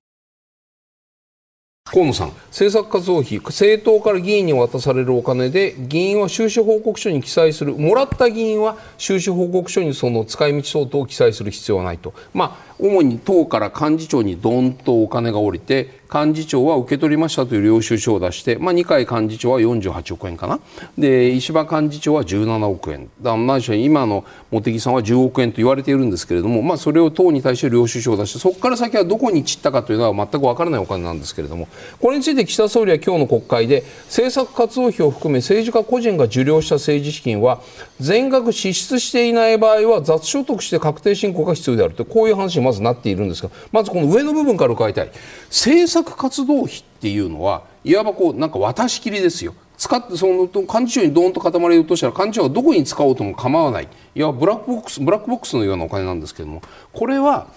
[1.91, 20.59] 河野さん政策活動費政党から議員に渡されるお金で議員は収支報告書に記載するもらった議員は収支報告書にその使い道相当を記載する必要はないと、まあ、主に党から幹事長にどんとお金が下りて幹事長は受け取りましたという領収書を出して、まあ、二階幹事長は48億円かな。
[20.97, 23.11] で石破幹事長は17億円。
[23.21, 31.67] だまあ今の茂木さんは10億円と言われているんですけれども、まあ、それを党に対して領収書を出してそこから先はどこに散ったかというのは全く分からないお金なんですけれども
[32.01, 37.61] これについて岸田総理は今日の国会で政策活動費を含め政治家個人が受領した政治資金は
[37.99, 42.05] 全額支出していない場合は雑所得して確定申告が必要であると。
[42.05, 45.11] こういう話にまずなっているんですがまずこの上の部分から伺いたい。
[45.49, 49.53] 政策策活動費っていうのはいわばこうなんか渡し切りですよ。
[49.77, 53.87] 使ってその幹事長にドーンと塊を落としたら幹事長がどこに使おうとも構わない。
[54.15, 57.47] いわばブラックボックスブラックボックスのようなお金なんですけどもこれは、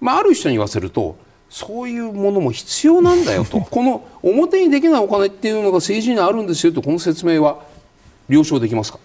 [0.00, 1.16] まあ、ある人に言わせると
[1.48, 3.60] そういうものも必要なんだよと。
[3.70, 7.62] この表にできないお金っていうのが政治にあるんですよとこの説明は
[8.28, 8.98] 了承できますか？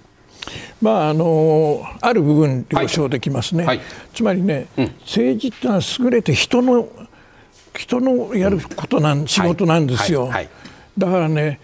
[0.81, 3.77] まああのある部分了承できますね、はい。
[3.77, 6.87] はい、つまりね、うん、政治ってのは優れて人の
[7.77, 10.29] 人のやることなん、仕事なんですよ。
[10.97, 11.59] だからね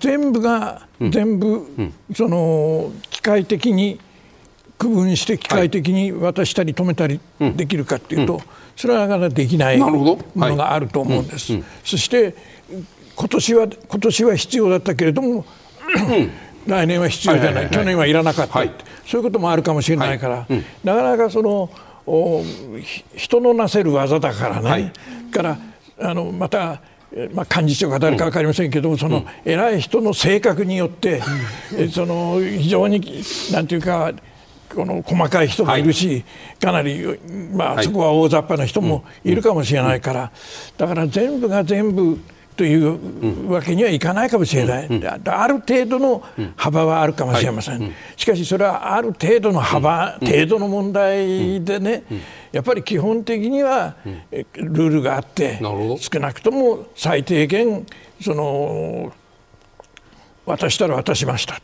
[0.00, 1.66] 全部が全部、
[2.14, 3.98] その機械的に
[4.76, 7.20] 区分して機械的に渡したり止めたり
[7.56, 8.40] できるかっていうと、
[8.76, 11.52] それはなかなかできないものがあると思うんです。
[11.84, 12.34] そして
[13.14, 15.44] 今年は今年は必要だったけれども、
[16.70, 18.70] 来年は必要じゃない、去年はいらなかった、そうい
[19.18, 20.46] うこともあるかもしれないから、
[20.84, 21.70] なかなかその
[23.16, 24.92] 人のなせる技だからね、はい、
[25.32, 25.58] から
[25.98, 26.80] あのまた
[27.34, 31.20] まあ、幹事長か誰か分かりませんけど、うん、その偉い人の性格によって、
[31.76, 33.00] うん、その非常に
[33.50, 34.12] なんていうか
[34.72, 36.24] この細かい人もいるし、はい、
[36.60, 37.18] かなり、
[37.52, 40.30] まあ、そこは大雑把な人もいるかもしれないから、
[40.78, 42.20] だから全部が全部。
[42.56, 46.22] というわけにはいかないかもしれない、うん、ある程度の
[46.56, 52.04] 幅はあるかもしれません、はい、しかしそれはある程度の幅、程度の問題でね、
[52.52, 53.96] やっぱり基本的には
[54.54, 55.58] ルールがあって、
[55.98, 57.86] 少なくとも最低限
[58.20, 59.12] その
[60.44, 61.60] 渡したら渡しました、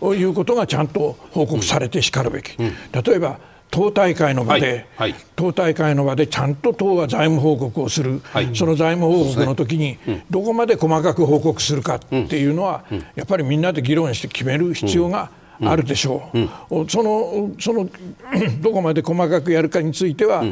[0.00, 2.56] ということがちゃんと報告されてしかるべき。
[2.58, 2.70] 例
[3.14, 3.38] えば
[3.70, 9.98] 党大会の場で、はいはい、党大会の場でちゃんと党は財務報告をする、はい、その財務報告の時に、
[10.30, 16.38] どこまで細かく報告するかっていうのは、うん、やっぱりみんなで議論して決める必要があるでしょう。
[16.80, 17.88] うん、そのその
[18.60, 20.44] どこまで細かくやるかについては、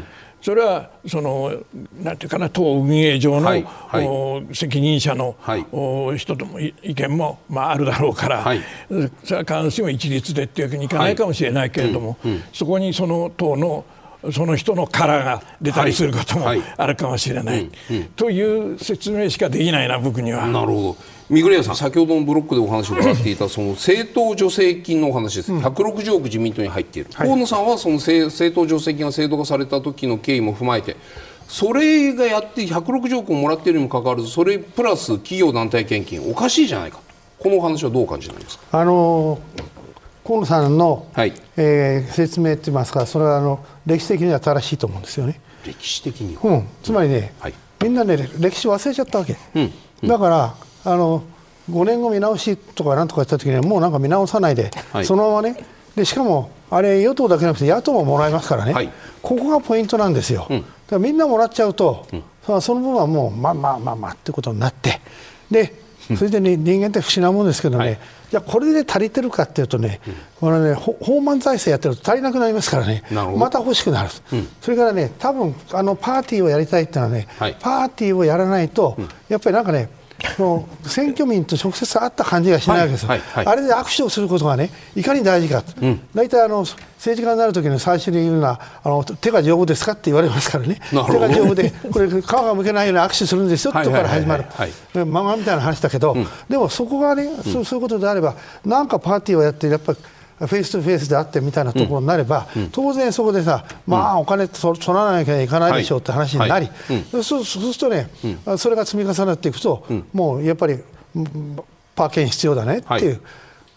[0.44, 1.54] それはその
[2.02, 8.60] なんていうかな党運営上の、はいはい、責任者の、はい、人とも意見も、まあ、あるだろうから、はい、
[9.24, 13.86] それは必ずしも一律でっていうわけにいかないかもしれないけれども、うんうん、そこにその党の
[14.32, 17.70] その人のカラーが出たりすることもあるかもしれない、
[18.16, 20.46] という説明しかできないな僕には。
[20.46, 20.96] なるほど。
[21.30, 30.96] 三栗屋さん先ほどのブロックでお話を伺っていたその政党助成金のお話です、160億自民党に入っている、はい、河野さんはその政党助成金が制度化された時の経緯も踏まえて
[31.48, 37.00] それがやって160億をもらっているにもかかわらずそれプラス企業団体献金おかしいじゃないか。
[37.38, 38.80] このお話はどう感じになりますか？
[38.80, 39.38] あの
[40.24, 41.34] 河野さんの、はい。
[41.56, 45.38] えー、説明といいますかそれはあの歴史的には正しいと思うんですよね。
[45.66, 49.72] 歴史的には、うん、つまりね、はい、みんなね歴史忘れちゃったわけ、うん。
[50.02, 51.22] うん、だからあの
[51.70, 55.56] 5年後見直しとかなんとか言った時にはもうなんか見直さないで、はい、そのままね。
[55.94, 58.90] でしかもあれ与党だけじゃなくて野党ももらえますからね、はい、
[59.22, 62.06] ここがポイントなんですよ、うん、だからみんなもらっちゃうと、
[62.46, 65.00] うん、その分はもうまあまあまあまあってことになって。
[65.50, 65.83] で
[66.16, 67.98] それで、ね、人間って不思議なもんですけどね、はい、
[68.30, 73.02] じゃこれで足りてるかっていうとね、うん、これね放満財政やってると足りなくなりますからね。
[73.36, 78.96] また欲しくなる、うん、それからね多分あのパーティーをやりたいっていうのはね、はい、パーティーをやらないと、
[79.28, 79.88] やっぱりなんかね
[80.38, 86.64] の選挙民と直接会った感じがしないわけですよ、はいはいはい、あれで握手をすることがねいかに大事か、うん、大体あの
[87.04, 90.80] 政治家になるときに最初に言うのはあの手が丈夫ですかって言われますからね。
[90.90, 94.44] 手が丈夫でこれ皮がむけないように握手するんですよとから始まる。
[94.94, 99.98] 漫画みたいな話だけど、うん、でもそこがね、そういうことであればなんかパーティーをやってやっぱり
[100.46, 106.68] face to face であってみたいなところになれば、うん、当然そこでさ、まあ、お金取らなきゃいけないでしょうって話になり、
[107.22, 108.08] そうするとね、
[108.58, 110.78] それが積み重なっていくと、もうやっぱり
[111.94, 113.20] パー券必要だねっていう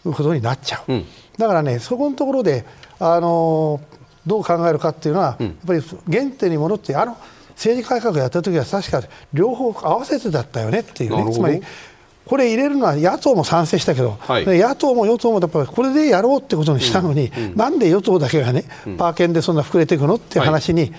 [0.04, 0.92] ことになっちゃう、
[1.36, 2.64] だからね、そこのところで、
[2.98, 3.80] あの
[4.26, 7.16] どう考えるかっていうのは、やっぱり原点に戻って、あの
[7.50, 9.02] 政治改革をやった時は確か
[9.32, 11.60] 両方合わせてだったよねっていうね、つまり
[12.28, 17.44] これ入れるのは野党も賛成したけど、はい、野党も与党もやっぱりこれでやろうってことにしたのに、うん。
[17.44, 20.92] うん、なんで与党だけがね、うん、パーケンでそんな膨れていくのって話に、はい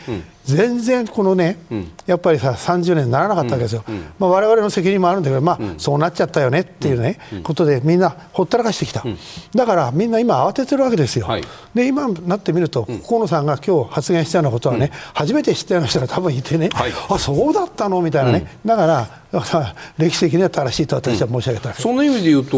[0.56, 3.96] 全然このね、うん、やっぱりさ30年にならなかったわけですよ、うん。
[3.96, 4.02] うん。
[4.18, 9.04] まあ、我々の責任もあるんだけど、まあ、うん、そうなっちゃったよねっていうね、うん、ことでみんなほったらかしてきた、
[9.54, 22.58] だからみんな今慌ててるわけですよ、はい、で今になってみると河野さんが今日発言したようなことはね、初めて知ったような人が多分いてね、はい、あそうだったのみたいなね、だから歴史的には正しいと私は申し上げた、その意味で言うと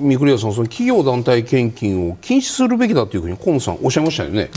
[0.00, 4.50] 三栗さんその企業団体献金を禁止するべきだというふうに河野さんおっしゃいましたよね。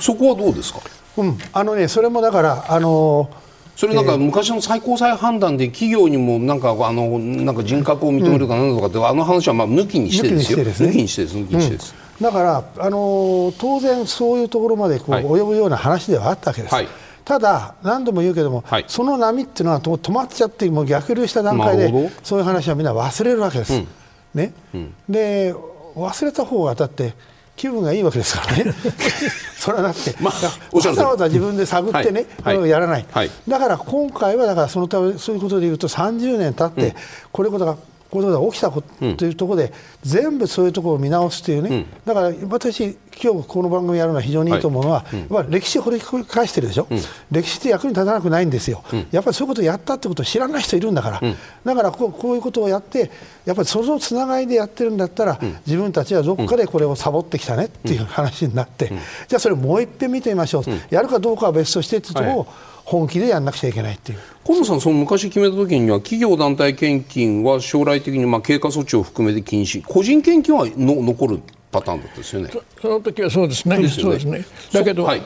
[0.00, 0.80] そこはどうですか？
[1.22, 3.30] うん、あのね、それもだから、あの
[3.76, 10.58] それなんか昔の最高裁判断で企業にもなんかあのなんか人格を認めるかなんとかって、あの話はまあ抜きにしてですよ。
[10.58, 16.88] 抜きにしてです抜きにしてです、だからあの当然そういうところまでこう、及ぶような話ではあったわけです、はい、
[17.24, 23.86] ただ何度も言うけども、はい、その波っていうのは止まっちゃってもう逆流した段階でそういう話はみんな忘れるわけです、うん、
[24.34, 25.54] ね、うん、で
[25.94, 27.14] 忘れた方がだって
[27.58, 28.72] 気分がいいわけですからね。
[29.58, 36.96] それはだって、まあ、わざわざ自分で探ってね、はい、やらない、はい、だから今回はだからそのためそういうことでいうと30年経って、
[37.32, 37.76] これことが
[38.10, 46.98] こういうことが起きたことというところで、全部そういうところを見直すというね、だから私、今日この番組やるのは非常にいいと思うのは、はい、歴史を掘り返してるでしょ、うん、
[47.30, 53.10] 歴史って役に立たなくないんですよ、うん、やっぱりそういうことをやったってことを知らない人いるんだから、うん、だからこうこういうことをやって、
[53.44, 58.92] やっぱりそのつながりでやってるんだったら、自分たちはどこかでこれをサボってきたねっていう話になって、
[59.26, 62.46] じゃあそれもう一遍見てみましょう、やるかどうかは別としてっていうところを、
[62.88, 64.18] 本気でやんなくちゃいけないっていう。
[64.46, 69.82] 河野さん、その昔決めた時には企業団体献金は将来的にまあ経過措置を含めて禁止。
[69.84, 72.50] 個人献金はの残るパターンだったですよね。
[72.80, 73.88] その時はそうですね。
[73.88, 74.42] そうですね。
[74.72, 75.22] だけど、はい、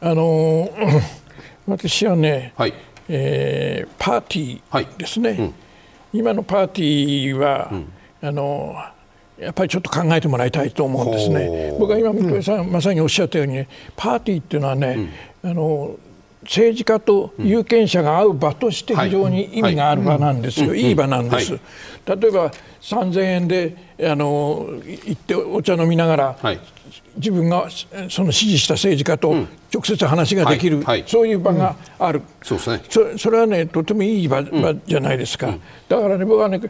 [0.00, 0.68] あの
[1.68, 2.74] 私はね、はい。
[3.08, 5.38] えー、パーティーですね、はい。
[5.38, 5.54] うん、
[6.12, 8.74] 今のパーティーは、うん、あの
[9.38, 11.76] やっぱりちょっと考えてもらいたいと思うんですね。
[11.78, 14.98] 僕は今、三戸さん、まさにおっしゃったように、ね、パーティーっていうのはね、
[15.44, 15.94] あの
[16.48, 20.92] 政治家と有権者が会う場として非常に意味がある場なんですよ、い。
[20.92, 21.52] い場なんです。
[21.52, 21.60] 例え
[22.30, 26.36] ば3000円であの行ってお茶飲みながら、
[27.16, 27.68] 自分が
[28.08, 35.54] その支持した政治家と直接話ができる、そういう場がある、そうですね、そそれはねとてもいい場,、場じゃないですか、
[35.86, 36.62] だからね僕はね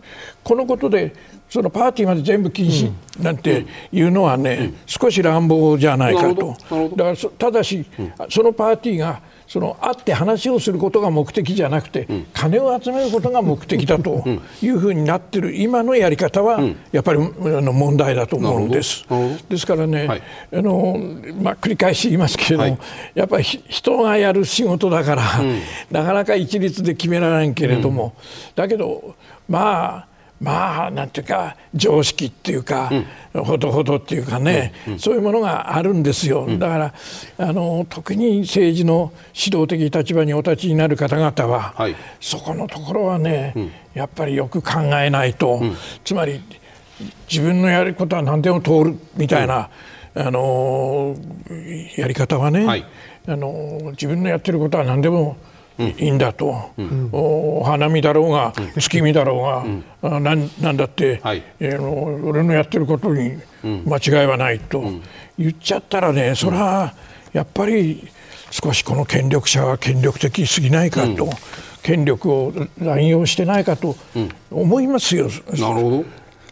[0.42, 1.14] このことで
[1.48, 6.56] そのパーティーまで全部禁止なんていうのはね、少し乱暴じゃないかと。
[6.96, 7.86] だからただし、
[8.28, 14.22] そのパーティーがその会って話をすることが目的じゃなくて、うん、金を集めることが目的だと
[14.60, 15.56] いうふうになってる。
[15.56, 16.60] 今のやり方は、
[16.92, 17.24] やっぱり、あ
[17.62, 19.06] の問題だと思うんです。
[19.48, 20.98] ですからね、はい、あの
[21.40, 22.78] まあ、繰り返し言いますけれども、はい、
[23.14, 28.14] やっぱり人がやる仕事だから、うん、なかなか一律で決められないけれども、
[28.54, 29.14] だけど
[29.48, 30.08] まあ
[30.40, 32.90] まあなんていうか常識っていうか、
[33.34, 34.92] うん、ほどほどっていうかね、うん。
[34.94, 36.94] うん、そういうものがあるんですよ、だから
[37.38, 43.54] あの特に政治の指導的立場にお立ちになる方々は、はい、そこのところはね、
[43.94, 45.60] やっぱりよく考えないと、
[46.04, 46.40] つまり
[47.30, 49.70] 自分のやることは何でも通るみたいな、
[50.14, 51.16] あの
[51.96, 52.84] やり方はね、はい、
[53.26, 55.36] あの自分のやってることは何でも
[55.78, 59.64] いいんだと、うん、お花見だろうが、月見だろ
[60.02, 64.82] うが、うん、なんなんだって、はい、えー、俺のやってることに間違いはないと
[65.38, 66.94] 言っちゃったらねそれは
[67.32, 68.08] やっぱり
[68.50, 71.30] 少しこの権力者は権力的すぎないかと、うん、
[71.82, 73.96] 権力を乱用してないかと
[74.50, 75.28] 思いますよ。
[75.28, 76.04] なるほど。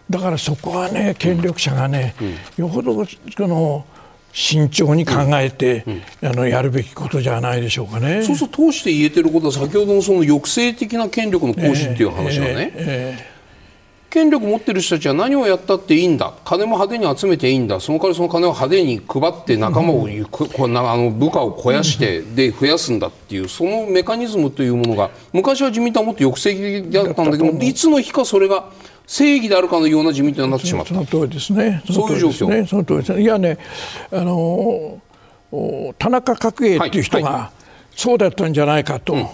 [0.08, 2.14] だからそこはね権力者がね、
[2.56, 3.84] よほどその
[4.38, 5.82] 慎重に考えて、
[6.22, 8.22] あのやるべきことじゃないでしょうかね。
[8.22, 13.36] そうすると通して言えてることは先ほどのその抑制的な権力の行使っていう話はね、えーえー
[14.08, 16.32] 権力持ってる人たちは何をやったっていいんだ？
[16.42, 17.80] 金も派手に集めていいんだ？
[17.80, 28.70] その代わりその金を派手に配って仲間を、うん、こなあの部下を肥やしてで増やすんだっていうそのメカニズムというものが昔は自民党はもっと抑制的だったんだけどいつの日かそれが
[29.06, 30.94] 正義であるかのような自民党になってしまった。
[30.94, 31.82] その通りですね。
[31.90, 33.22] そういう状況、ね、その通りですね。
[33.22, 33.58] いやね
[34.12, 35.00] あの
[35.98, 37.52] 田中角栄っていう人が
[37.94, 39.32] そうだったんじゃないかと、はいはい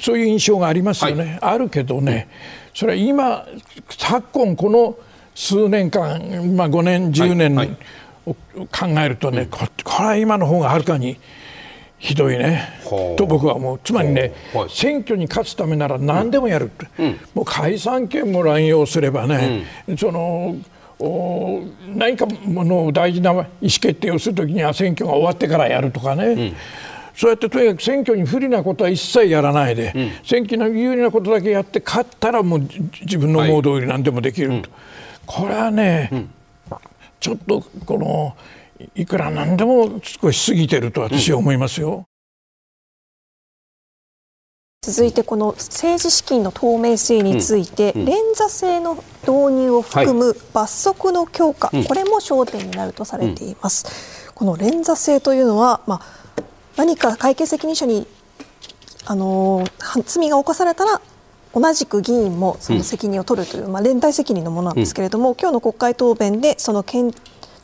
[0.00, 2.28] そういう印象がありますよね、はい、あるけどね、
[2.74, 3.46] それは今、
[3.90, 4.96] 昨今、この
[5.34, 7.76] 数年間、まあ、5年、10年
[8.24, 11.18] を考えるとね、ここれは今の方がはるかに
[12.06, 12.68] ひどいね、
[13.16, 14.32] と僕は思う、つまりね、
[14.68, 20.54] 選挙に勝つためなら何でもやる、うん、もう解散権も乱用すればね、うん、その
[21.00, 21.64] お
[21.96, 26.56] 何かもの大事な意思決定をするときには選挙が終わってからやるとかね、うん。
[27.16, 32.68] そうやってとにかく選挙に不利なことは一切やらないで、うん、選挙の有利なことだけやって勝ったらもう
[33.00, 34.68] 自分の思う通り何でもできると、はい、
[35.26, 36.30] これはね、うん、
[37.18, 38.36] ちょっとこの
[38.94, 42.04] いくらなんでも少し過ぎてると私は思いますよ。
[44.82, 54.32] 続いてこの政治資金の透明性について、連座制の導入を含む罰則の強化、これも焦点になるとされています。
[54.34, 56.26] この連座制というのは、まあ
[56.76, 58.06] 何か会計責任者に
[59.06, 59.64] あの
[60.04, 61.00] 罪が犯されたら
[61.54, 66.82] 同じく議員もその責任を取るという、うん、まあ、連帯責任のものなんですけれども、うん、今日の国会答弁でその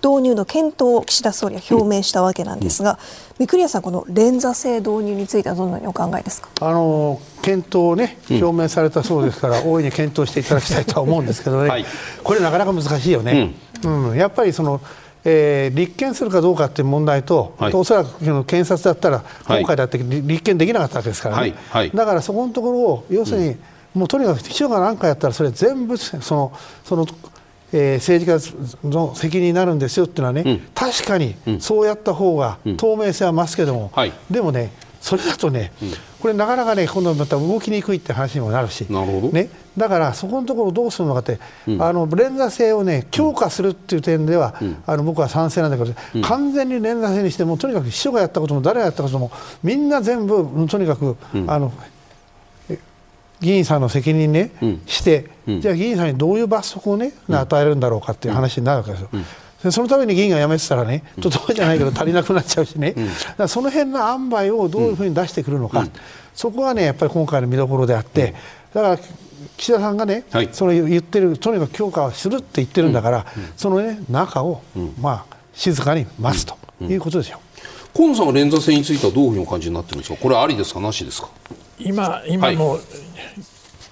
[0.02, 2.98] 導入の検討を岸田総理は表明したわけなんですが、
[3.38, 6.48] 三栗谷さん、この連座制導入についてはどのようにお考えですか？
[6.60, 11.84] あの検討を、ね、表明されたそうですから、 大いに検討していただきたいとは思うんですけどね、はい、
[12.22, 13.54] これ、なかなか難しいよね。
[13.84, 14.80] うん、うん、やっぱりその
[15.24, 21.54] えー、立件するかどうかという問題と、はい、おそらく検察だったら、今回だって立件できなかったわけですからね、はい。
[21.70, 23.58] はい、だからそこのところを、要するに、うん、
[24.00, 26.52] もうとにかく秘書が何かやったら、それ全部その
[26.84, 27.06] その、
[27.72, 28.54] えー、政治
[28.84, 33.92] 家の責任になるんですよっていうのはね、うん、確かにそうやった方が透明性は増すけども、
[34.30, 35.72] でもね、それだとね、
[36.20, 38.36] これなかなかね今度また動きにくいって話。
[38.36, 51.16] にもなるしね、だからそこのところどうするのかって、うん、あの連座制をね強化するっていう点では、うん、あの僕は賛成なんだけど、うん、完全に連座制にしてもとにかく秘書がやったことも誰がやったこともみんな全部とにかく、
[51.46, 51.72] あの
[53.42, 54.52] 議員さんの責任ね、
[54.86, 59.10] して、じゃあ議員さんにどういう罰則をね、与えるんだろうかっていう話になるわけですよ。
[59.70, 62.94] そのために議員が辞めてたらね、とてもじゃないけど足りなくなっちゃうしね、
[63.38, 65.92] うん、その辺の塩梅をどういうふうに出してくるのか、うん、
[66.34, 68.34] そこはねやっぱり今回の見どころであって、
[68.74, 68.98] だから
[69.56, 73.26] 岸田さんがね、はい、その言ってるとにかく強化をするって言ってるんだから、
[73.56, 74.62] そのね中を、
[75.00, 77.40] まあ静かに待つということですよ。
[77.94, 81.28] 河野さんは連座制についてはどういうふうにお感じになってるんですか、これありですか、なしですか？
[81.78, 82.80] 今今の、はい、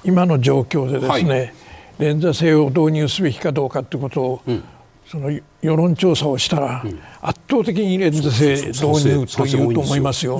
[0.04, 1.52] 今の状況でですね、はい、
[1.98, 4.64] 連座制を導入すべきかどうかということを、うん。
[5.10, 5.28] その
[5.60, 6.84] 世論調査をしたら、
[7.20, 10.38] 圧倒的に連座制導入というと思いますよ。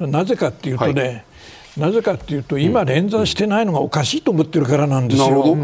[0.00, 1.24] なぜかっていうとね、はい、
[1.76, 5.54] なぜかっていうと今連座してないのがおかしいと思ってるからなんですよ。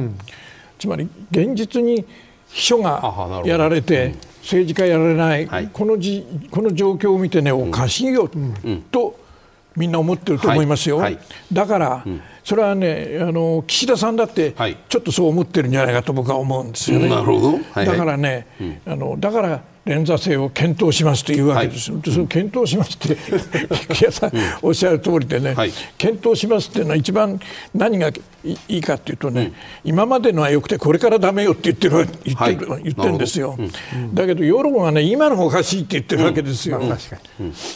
[0.78, 2.04] つまり現実に
[2.50, 8.30] 秘書がやられて政治家やられない、はい、このじこの状況を見てねおかしいよ
[8.90, 9.18] と
[9.74, 11.02] みんな思ってると思いますよ。
[11.50, 12.04] だから、
[12.46, 14.52] それはねあの岸田さんだって
[14.88, 17.08] ちょっとそう思ってるんじゃないかと僕は思うんですよね。
[17.08, 23.16] なるほど、はいはい、だからね、うん、あのだから連座制を検討しますというわけです、はい、その検討しますって
[23.92, 24.32] 木屋さん
[24.62, 27.40] おっしゃる通りでね、はい、検討しますっていうのは一番
[27.74, 28.10] 何が
[28.44, 29.52] いいかっていうとね、
[29.84, 36.80] うん、今までのはよくてこれからだめよって言ってる言ってる,、言ってるんですよ、うん、だけど世論はね今のがおかしいって言ってるわけですよ、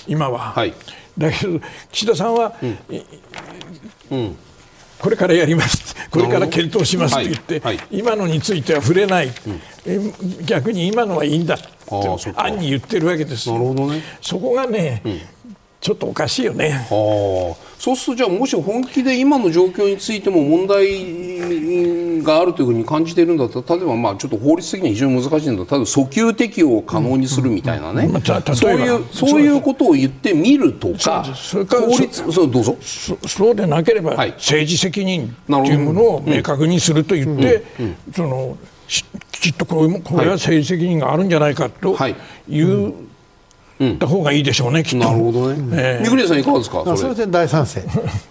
[0.07, 0.55] 今は。
[1.19, 1.61] だけど
[1.91, 2.55] 岸田さんは、
[4.11, 4.37] うん
[5.01, 5.97] これからやります。
[6.11, 7.77] これから検討しますと言って、はい。
[7.77, 9.33] はい、今のについては触れない、
[9.87, 14.03] うん、逆に今のはいいんだと暗に言ってるわけですなるほどね。
[14.21, 15.21] そこがね、うん
[15.81, 16.87] ちょっとおかしいよね。
[17.79, 28.17] そうするとじゃあもし本気で今の状況についても問題があるというふうに感じているんだったら例えばまあちょっと法律的には非常に難しいんだ例えば訴求適用を可能にするみたいなね、うん。
[28.17, 28.23] うん、
[28.55, 31.25] そういうそういうことを言ってみるとか。
[31.35, 32.77] それから法律そうどうぞ。
[32.83, 37.65] そうでなければ、政治責任というものを明確にすると言って、
[38.15, 39.03] そのき
[39.41, 41.97] ちっとこれは政治責任があるんじゃないかと
[42.47, 42.93] いう、
[43.99, 45.07] た方がいいでしょうね、きっと。
[45.07, 45.69] なるほどね。
[45.73, 46.97] えー、三栗さんいかがですか？
[46.97, 47.83] それで大賛成。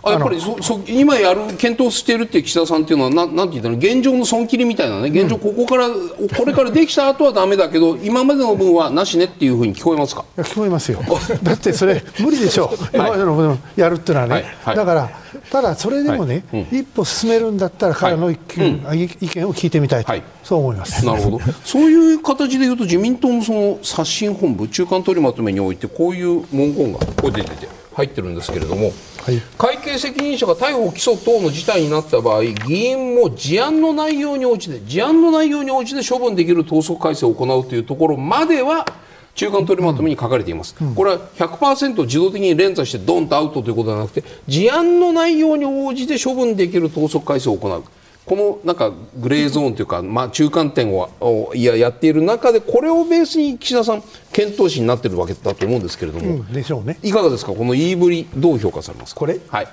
[0.04, 10.24] あやっぱりそそ今やる検討しているって岸田さんっていうのはななんて言ったの現状の損切りみたいなね現状ここから、うん、これからできた後はだめだけど今までの分はなしねっていうふうに聞こえますか？
[10.38, 11.02] 聞こえますよ。
[11.42, 12.96] だってそれ無理でしょう。
[12.96, 14.34] 今までの分やるっていうのはね。
[14.34, 15.10] はいはい、だから
[15.52, 21.06] ただそれでもね、はいうん、一歩進めるんだったら彼の意見,、はい、意見を聞いてみたいと、はい、そう思います。
[21.06, 21.40] なるほど。
[21.64, 28.88] そういう形でいうと自民党のその刷新本部中間取りまとめにおいてこういう文言がここで出て入ってるんですけれども、
[29.22, 38.88] はい、会計責任者が逮捕・起訴等の事態になった場合議員も事案の内容に応じて事案の内容に応じて処分できる党則改正を行うというところまでは
[39.36, 47.84] 中間取りまとめに書かれています、うん、これは100%自動的に連鎖してドンとアウトということではなくて事案の内容に応じて処分できる党則改正を行う
[48.30, 57.00] このなんかグレーゾーンというか、まあ、中間点をややっている中でこれをベースに岸田さん検討しになっているわけだと思うんですけれども、うん、でしょうね。
[57.02, 57.54] いかがですか？
[57.54, 59.22] この言いぶりどう評価されますか？
[59.22, 59.40] これ？
[59.48, 59.68] はい。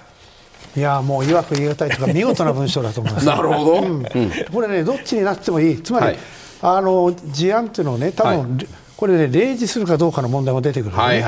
[0.75, 3.27] いやもういわく言い難いというか見事な文章だと思います。
[3.29, 4.05] なるほど、うん、
[4.51, 5.83] これねどっちになってもいい。
[5.83, 6.19] つまり、はい、
[6.63, 8.67] あの事案っていうのをね多分、はい。
[8.97, 11.23] これね例示するかどうかの問題も出てくる、ね、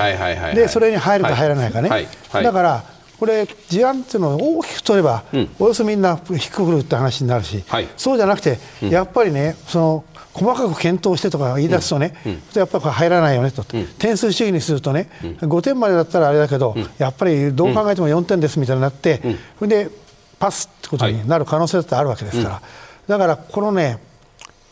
[0.54, 2.08] でそれに入るか入らないかね、はい。
[2.30, 2.84] はい、だから
[3.18, 15.10] これ事案っていうのを大きく取れば、うん、およそみんな低くくるって話になるし、はい、そうじゃなくて、うん、やっぱりねその細かく検討してとか言い出すとね、うん、やっぱり入らないよねと、点数主義にするとね、
[15.40, 19.20] うん、5点までだったらあれだけど、やっぱりどう考えても4点ですみたいになって、
[19.58, 19.90] それで
[20.38, 22.62] パスってことになる可能性だってあるわけですから、
[23.08, 23.98] だからこのね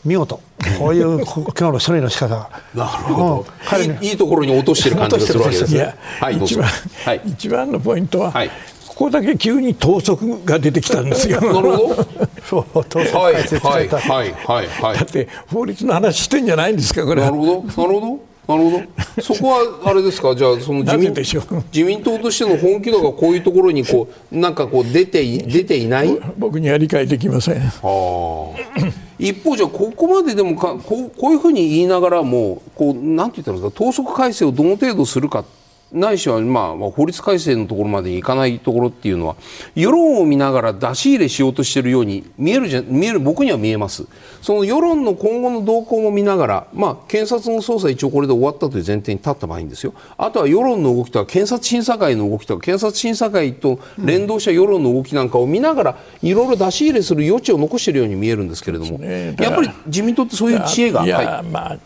[0.07, 0.39] 見事
[0.79, 5.93] こういう 今日の処理の仕方なるほど、彼いいところに落としてる感じがするわけですね。
[6.19, 6.67] はい、一番、
[7.05, 8.49] はい、一番のポイントは、はい、
[8.87, 11.39] ここだけ急に盗則が出てきたんですよ。
[11.45, 12.05] なるほど。
[12.49, 13.39] そう盗則はいは
[13.81, 14.97] いはいはいはい。
[14.97, 17.21] だって法律の話してんじゃないんですかこれ。
[17.21, 17.59] なるほどな
[17.93, 18.19] るほど。
[18.47, 18.81] なるほ
[19.17, 19.21] ど。
[19.21, 20.33] そこはあれですか？
[20.33, 26.17] じゃあその自民自民党としての本気度がこういうところにこうなんかこう出て出ていない？
[26.37, 27.57] 僕には理解できません。
[27.57, 29.06] ああ。
[29.19, 35.43] 一方じゃここまででもかこうこういうふうに言いながらもこうなんて言ったんですか党則改正をどの程度するか
[35.91, 39.35] ないしは、まあ、法律改正のところまでいかないところっていうのは
[39.75, 44.05] 世論を見ながら出し入れしようとしているように見えるじゃ見える僕には見えます。
[44.41, 49.93] その世論の今後の動向も見ながら、まあ、検察の捜査一応これで終わったという前提に立った場合ですよ。
[50.17, 61.05] あとは世論の動きとか検察審査会の動きとか検察審査会と連動した世論の動きなんかを見ながらいろいろ出し入れする余地を残しているように見えるんですけれども、やっぱり自民党ってそういう知恵が。
[61.05, 61.07] い。
[61.07, 61.77] や、はい、まあ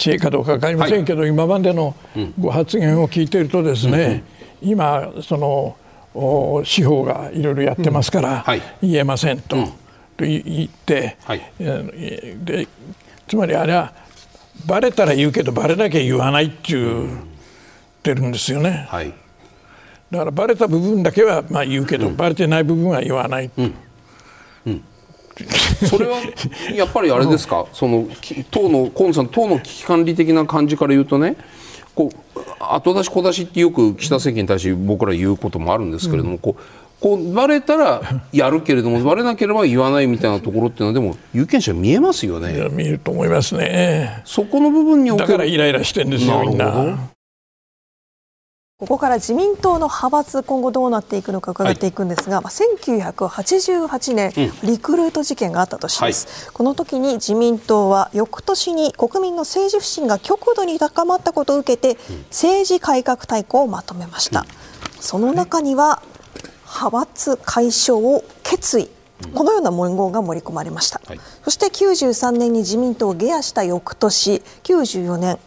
[0.00, 1.94] 知恵かどうか分かりませんけど、はい、今までの
[2.38, 4.24] ご発言を聞いているとですね、
[4.62, 8.44] うん、今その司法がいろいろやってますから、
[8.80, 9.56] 言えませんと,、
[10.16, 12.66] と言って、はい、で
[13.28, 13.92] つまりあれは
[14.64, 17.10] バレたら言うけどバレなきゃ言わないって言っ
[18.02, 18.86] てるんですよね。
[18.88, 19.12] はい、
[20.10, 23.50] だからバレた部分だけはまあ言うけど、うん、バレてない部分は言わない。
[23.54, 23.74] うんうん
[25.88, 26.18] それは
[26.74, 28.06] やっぱりあれですか、 その
[28.50, 31.36] 党の河野さん党の危機管理的な感じから言うとね
[31.94, 36.62] こう後出し小出しってよく岸田政権に対して僕ら言うこともあるんですけれども、うん、こう
[37.00, 42.68] こうバレたらやるけれどもバレなければ言わないみたいなところっていうのはでも有権者見えますよね。
[42.70, 44.22] 見えると思いますね。
[44.26, 47.10] そこの部分にだからイライラしてんですよみんな。
[48.80, 64.46] ここから自民党の派閥今後どうなっていくのか伺っていくんですが、はい、1988年、うん、リクルート事件があった年です、はい、この時に自民党は翌年に国民の政治不信が極度に高まったことを受けて、うん、政治改革大綱をまとめました、うん、
[64.98, 66.02] その中には
[66.64, 68.88] 派閥解消を決意。
[69.34, 75.38] このような文言が盛り込まれました、はい、そして93年に自民党を下野した翌年94年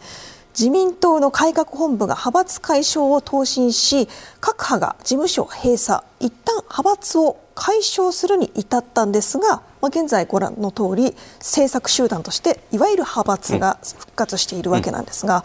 [0.58, 4.08] 自民党の改革本部が派閥解消を答申し
[4.40, 15.42] 各派が事務所閉鎖一旦派閥を解消するに至ったんですが、まあ、現在ご覧の通り政策集団としていわゆる派閥が復活しているわけなんですが、うん、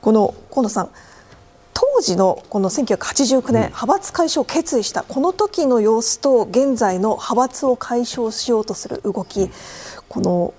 [0.00, 0.90] この河野さん
[1.72, 9.48] 当時のこの1989年、派閥解消を決意したこの時の様子と現在の派閥を解消しようとする動き
[10.08, 10.54] この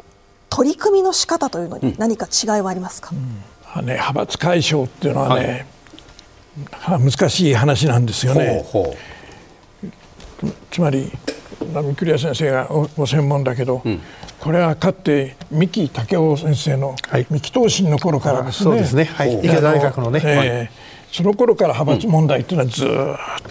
[0.50, 3.44] 取り組みの仕方というのに何か違いはありますか、うん
[3.78, 5.66] ね、派閥解消っていうのはね、
[6.72, 8.66] はい、難しい話なんですよね。
[8.72, 10.52] ほうほう。
[10.72, 11.12] つまり
[11.74, 14.02] 三栗先生がご専門だけど、うん、
[14.40, 16.96] これはかって三木武夫先生の
[17.30, 18.64] 三木東進の頃からですね。
[18.64, 19.06] そうですね。
[19.06, 20.22] はい、池田大学のね。
[20.24, 22.86] えー、その頃から派閥問題というのはず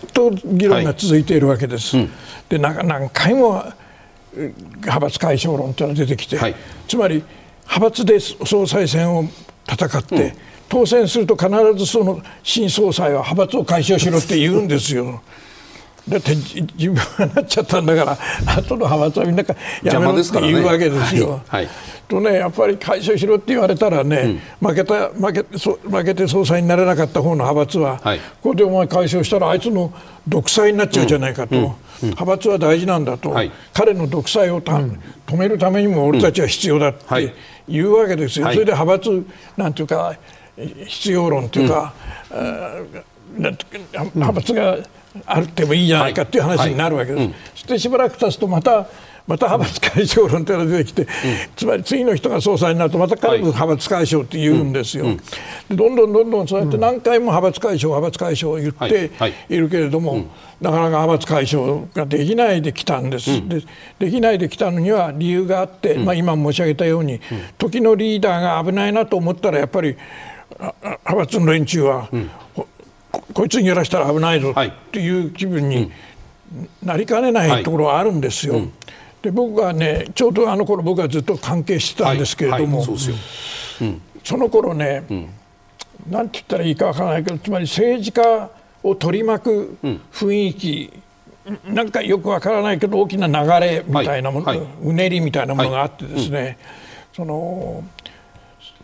[0.07, 1.97] っと議論が続いているわけです。
[1.97, 2.09] はい、
[2.49, 3.65] で何回も
[4.35, 6.55] 派閥解消論というのが出てきて、はい、
[6.87, 7.23] つまり
[7.65, 9.25] 派閥で総裁選を
[9.69, 10.35] 戦って、
[10.69, 15.23] 当選すると必ずその新総裁は派閥を解消しろって言うんですよ。
[16.09, 18.19] だって自分がなっちゃったんだから
[18.57, 19.45] 後の派閥はみんな
[19.83, 21.31] やめろって言うわけですよ。
[21.31, 21.69] はいはい。
[22.09, 29.93] とねやっぱり解消しろって言われたらね、うん、負けた負け負けて総裁になれなかった方の派閥は、はい、ここでお前解消したらあいつの
[30.27, 31.73] 独裁になっちゃうじゃないかと、うんうん、
[32.03, 37.35] 派閥は大事なんだと、はい、彼の独裁を止めるためにも俺たちは必要だって
[37.69, 39.27] 言うわけですよ、それで派閥
[39.57, 40.17] なんていうか
[40.87, 41.95] 必要論というか、
[43.37, 44.79] 派閥が
[45.27, 47.35] あってもいいじゃないかっていう話になるわけです。
[47.53, 48.87] そしてしばらく経つとまた
[49.29, 51.09] また派閥解消論というのが出てきて、うん、
[51.55, 55.19] つまり次の人が総裁になるとまた彼も派閥解消って言うんですよ、はい
[55.71, 59.11] うん、どんどんどんどんそうやって何回も派閥解消派閥解消を言って
[59.51, 59.57] い。
[59.59, 60.29] るけれども、はいはい、
[60.63, 63.63] なかなか派閥解消ができないできたんです、で
[63.99, 67.21] できないできたのには理由があって、まあ、今申し上げたように、
[67.59, 69.97] 時のリーダーが危ないなと思ったらやっぱり
[70.59, 72.09] 派閥の連中は、
[73.35, 75.91] こいつにやらしたら危ないぞっていう気分に
[76.83, 78.63] なりかねないところはあるんですよ。
[79.23, 83.13] で僕はねちょうどあの頃僕はずっと関係してたんですけれども、はいはいそ
[83.85, 85.29] うん、その頃ね、うん、
[86.09, 88.51] なんて言ったらいいかわからないけどつまり政治家
[88.83, 89.79] を取り巻く
[90.13, 90.93] 雰囲気、
[91.47, 96.59] うん、なんかよくわからないけど大きな流れみたいなもの、はい、うねりみたいなものがあってですね、
[97.13, 97.83] その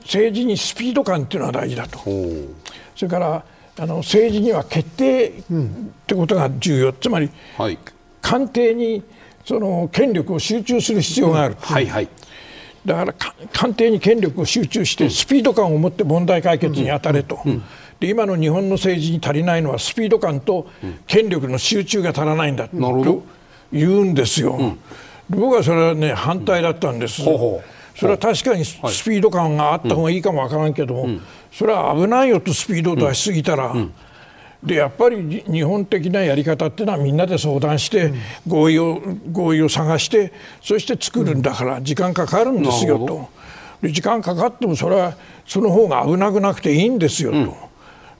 [0.03, 1.99] 政治にスピード感っていうのは大事だと。
[2.97, 3.45] それから
[3.77, 5.33] あの政治には決定っ
[6.07, 7.29] てことが重要、つまり、
[8.21, 9.03] 官邸に
[9.45, 12.09] その権力を集中する必要がある、はいはい、
[12.85, 13.15] だから
[13.53, 17.41] 官邸に権力を集中してスピード感を持って問題解決に当たれと、
[18.01, 20.67] で今の日本の政治に足りないのはスピード感と
[21.07, 23.23] 権力の集中が足らないんだと
[23.73, 24.77] 言うんですよ、
[25.29, 27.23] 僕はそれはね反対だったんです。
[27.97, 31.09] それは確かにスピード感があった方がいいかもわからんけども、
[31.53, 33.73] それは危ないよとスピードを出しすぎたら、
[34.65, 38.13] でやっぱり日本的なやり方っていうのはみんなで相談して
[38.49, 43.29] 合意を合意を探してそして作るんだから時間かかるんですよと。
[43.83, 47.75] で時間かかってもそれはその方が危なくなくていいんですよと。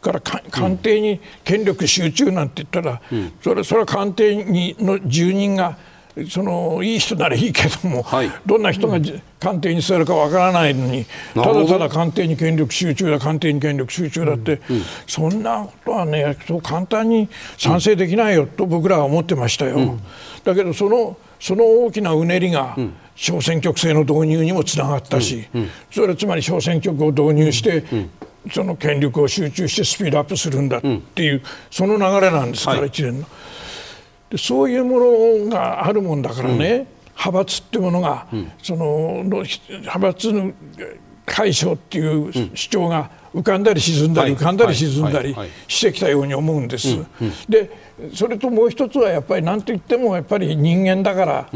[0.05, 3.01] から官邸に権力集中なんて言ったら、
[3.43, 5.79] それそれは官邸にの住人が
[6.31, 8.99] そのいい人ならいいけども、はい、どんな人が
[9.41, 11.05] 官邸に座るかわからないのに、
[11.35, 19.77] ただただ官邸に権力集中だ官邸に権力集中だって、うんうん、そんなことはねそう簡単に賛成できないよと僕らは思ってましたよ。
[19.77, 20.01] うん、
[20.45, 22.77] だけどそのその大きなうねりが、
[23.17, 25.47] 小選挙区制の導入にもつながったし、
[25.91, 27.85] それはつまり小選挙区を導入して、
[28.51, 33.27] その権力を集中してスピードアップするんだっていう、その流れなんですから、はい、一連の。
[34.31, 34.99] でそういうも
[35.45, 40.53] のがあるもんだからね、うん、派閥ってものが、うん、その派閥の
[41.27, 45.35] 解消っていう主張が浮かんだり沈んだり、浮かんだり沈んだり
[45.67, 47.05] してきたように思うんです。
[47.49, 47.71] で
[48.13, 51.49] それともう一つはやっぱり何と言ってもやっぱり人間だから、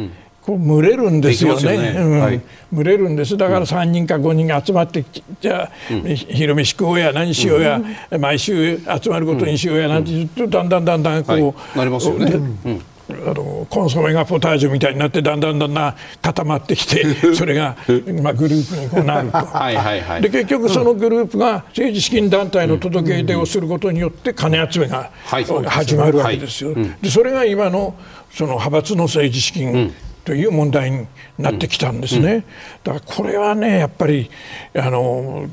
[0.42, 2.00] こう群れるんですよね、ね。
[2.00, 2.20] うん。
[2.20, 2.40] はい、
[2.72, 3.36] 群れるんです。
[3.36, 5.04] だから3人か5人が集まって
[5.40, 7.80] じゃあ、うん、昼飯食おうや何しようや、
[8.10, 11.40] うん、毎週集まることにしようやなんて言ってだんだんだんだんこう、は
[11.74, 12.98] い、なりますよね。
[13.10, 17.76] あのコンソメがポタージュみたいになってだんだんだんだん固まってきて それが、
[18.22, 20.20] まあ、グループにこうなると。
[20.20, 26.74] で結局そのグループが政治資金団体の届け出をすることによって金集めが始まるわけですよ。
[27.00, 27.94] でそれが今の
[28.30, 29.94] その派閥の政治資金
[30.28, 31.06] という問題に
[31.38, 32.44] なってきたんですね。
[32.84, 34.30] だからこれはねやっぱり
[34.74, 35.46] あの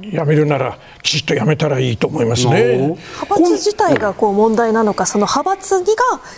[0.00, 2.96] やめるならきちっとやめたらいいと思いますね。
[2.96, 5.84] 派閥自体がこう問題なのか、その派閥が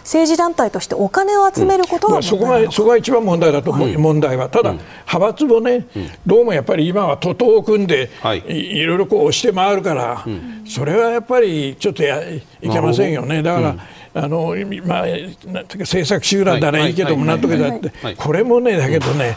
[0.01, 10.25] 政治団体としてお金を集めることが、うん、そこがそこが一番問題だと思う、はい、問題は、ただ、うん、派閥もね、うん、どうもやっぱり今は徒党を組んで、はい、いろいろこう押して回るから、
[10.67, 13.43] それはやっぱりちょっとやいけませんよね。
[13.45, 13.77] だから、
[14.19, 14.57] あの
[14.87, 15.07] まあ、
[15.53, 16.93] 政策集団ならい。
[16.93, 17.93] いけどもなんとかだって。
[18.17, 19.37] これもねだけどね、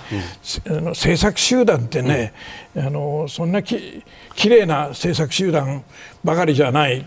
[0.68, 2.32] あの政策集団ってね、
[2.78, 4.02] あのそんなき
[4.36, 5.84] きれいな政策集団
[6.24, 7.06] ばかりじゃない。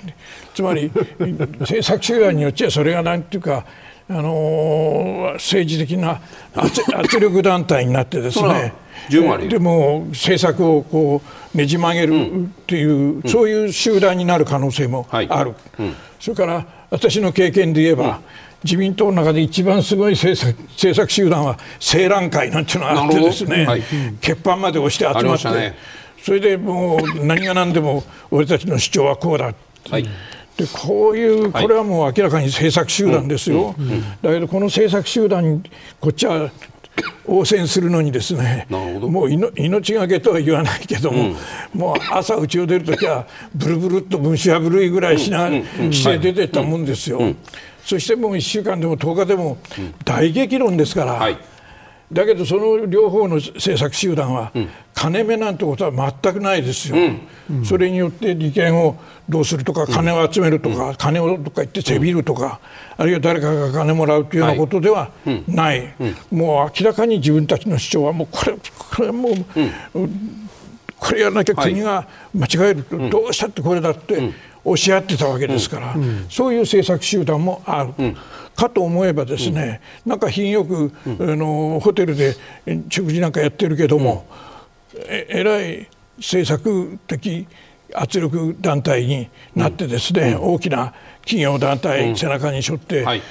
[0.55, 0.91] つまり
[1.61, 3.64] 政策集団によっちゃそれがなんていうか
[4.11, 6.20] あの政治的な
[6.55, 8.75] 圧圧力団体になってですね
[9.09, 11.23] でも政策をこ
[11.55, 18.21] うねじ曲げるっていう、うん、そういう集団になる可能性もある、はいうん、それから私の経験で言えば、
[18.65, 23.83] 自民党の中で一番すごい政策政策集団は青蘭会なんていうのがあってですね、はい、
[24.21, 25.77] 欠板まで押して集まって、ね、
[26.23, 29.53] それでもう何が何でも俺たちの主張はこうだ、
[29.91, 30.09] はい、で
[30.73, 33.75] こういうこれはもう明らかに政策集団ですよ、
[34.23, 35.63] だけどこの政策集団に
[36.01, 36.51] こっちは
[37.27, 41.31] 応戦するのにですねもう命がけとは言わないけども、
[41.75, 47.21] うん、もう朝家を出る時はブルブルっと虫破るいぐらいしな、うんうん、して出てったもんですよ、
[47.85, 49.59] そしてもう1週間でも10日でも
[50.05, 51.13] 大激論ですから。
[51.13, 51.52] はい
[52.13, 54.53] だけどその両方の政策集団は、
[54.95, 56.97] 金目なんてことは全くないですよ、
[57.51, 58.97] うん、それによって利権を
[59.29, 62.61] どうするとか、金を集めるとか、金をとか言ってせびるとか、
[62.97, 65.11] あるいは誰かが金もらうというようなことでは
[65.49, 65.95] ない、
[66.31, 68.57] もう明らかに自分たちの主張は、もうこれ、
[68.97, 69.35] これもう、
[70.99, 74.53] これやらなきゃ国が間違えると、どうしたってこれだって。
[74.65, 75.97] 押し合ってたわけですから、
[76.29, 78.15] そういう政策集団もある。
[78.55, 82.37] かと思えばですね、うん、なんか品よく、うん、あのホテルで
[82.89, 84.27] 食事なんかやってるけども、
[84.95, 85.89] うん、ええらい
[86.19, 87.47] 政策的
[87.95, 93.23] 圧力団体になってですね、大きな企業団体背中に背負って、はい、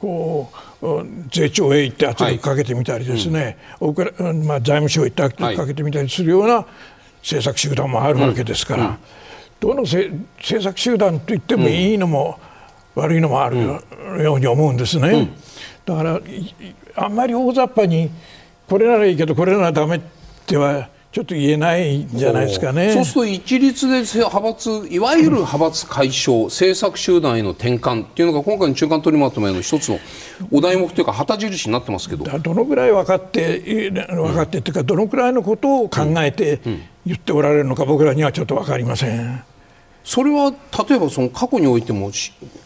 [0.00, 0.50] こ
[0.82, 0.86] う
[1.30, 3.88] 税調へ行って圧力かけてみたりですね、は
[4.30, 6.66] い、まあ、財務省へ行って圧力かけてみたりするような
[7.20, 8.98] 政策集団もあるわけですから、
[9.60, 10.12] どの政
[10.62, 12.38] 策集団と言ってもいいのも、
[12.98, 13.58] 悪いのもある
[14.22, 15.30] ように思うんですね。
[15.84, 16.20] だから
[16.96, 18.10] あんまり大雑把に
[18.68, 20.00] これならいいけどこれならダメっ
[20.46, 22.92] てはちょっと言えないんじゃないですかね。
[22.92, 29.98] そうすると一律で派閥いわゆる派閥解消、政策集団への転換っていうのが今回の中間取りまとめの一つの
[30.52, 36.60] お題目というか旗印になってますけどどのぐらい分かって分かってっていうかどのぐらいのことを考えて
[37.06, 39.42] 言っておられるのか僕らにはちょっと分かりません。
[40.08, 40.54] それは
[40.88, 42.10] 例えばその過去においても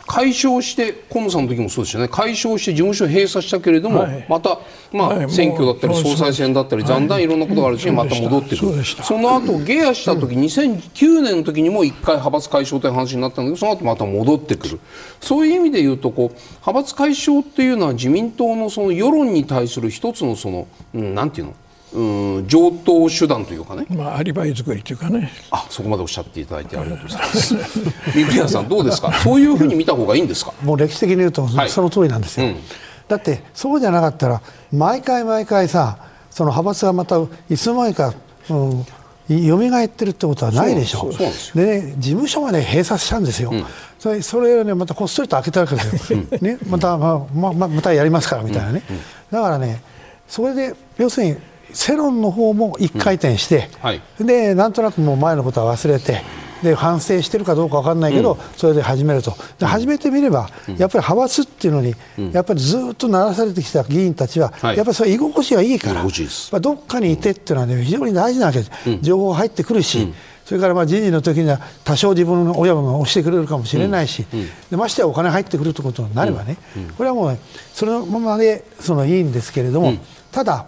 [0.07, 2.07] 解消して河野さんの時もそうですよね。
[2.07, 4.61] 解消して事務所閉鎖したけれども、はい、また、
[4.93, 8.85] まあ、はい、選挙だったり総裁選だったりだんだんいろんなことがあるうちにまた戻ってくる。
[8.85, 14.79] その後ゲアした時、うん、2009年の時にも1回派閥解消という話になったんだけどその後また戻ってくる。
[15.21, 21.55] そういう意味で言うとこう派閥解消っていうのは自民党のその世論に対する一つのその、うん、なんていうの？
[21.95, 25.31] うん上等手段というかね、まあ、アリバイ作りというかね。
[25.51, 27.55] あそこまでおっしゃっていただいてありがとうございます。
[28.15, 29.13] 三國さんどうですか？
[29.23, 30.53] そういうふうに見た方がいいんですか？
[30.63, 32.61] もう歴史的に言うとその通りなんですよ、はいうん、
[33.09, 34.41] だってそうじゃなかったら
[34.73, 35.99] 毎回毎回さ
[36.31, 37.21] その派閥がまた
[37.51, 38.15] いつの間にか、
[38.51, 38.87] うん
[39.29, 41.17] 蘇ってるってことはないでしょう。
[41.57, 43.65] でね事務所まで閉鎖したんですよ、うん、
[43.99, 48.83] それそれをねまたこっそりと開けたわけですよ、ね、また、まあまままたやりますからみたいなね、
[49.31, 49.81] だからね
[50.29, 51.37] それで要するに
[51.73, 53.81] 世論の方も一回転して、うん。
[53.81, 56.23] はい、でなんとなくもう前のことは忘れて。
[56.63, 59.35] で反省してるかどうか分かんないけど、うん、それで始めると。
[59.59, 66.09] で始めてみれば、うん、やっぱり派閥っていうのに、うん、やっぱりずっと鳴らされてきた議員たちは、はい、やっぱりそれ居心地がいいから、ま
[66.53, 68.71] あ、どっかにいてっていうのは、ね、非常に大事なわけです、
[69.01, 70.15] 情報入ってくるし、
[70.45, 74.25] それからまあ人事の時には多少自分の親も押してくれるかもしれないし、
[74.71, 76.59] でましてやお金入ってくるということになればね、
[76.97, 77.41] これはもう、ね、
[77.75, 79.95] そのままでそのいいんですけれども、
[80.31, 80.67] ただ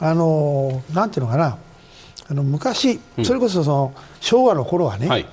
[0.00, 1.58] あのなんていうのかな。
[2.28, 5.26] あの昔、それこそその昭和の頃はね、はい、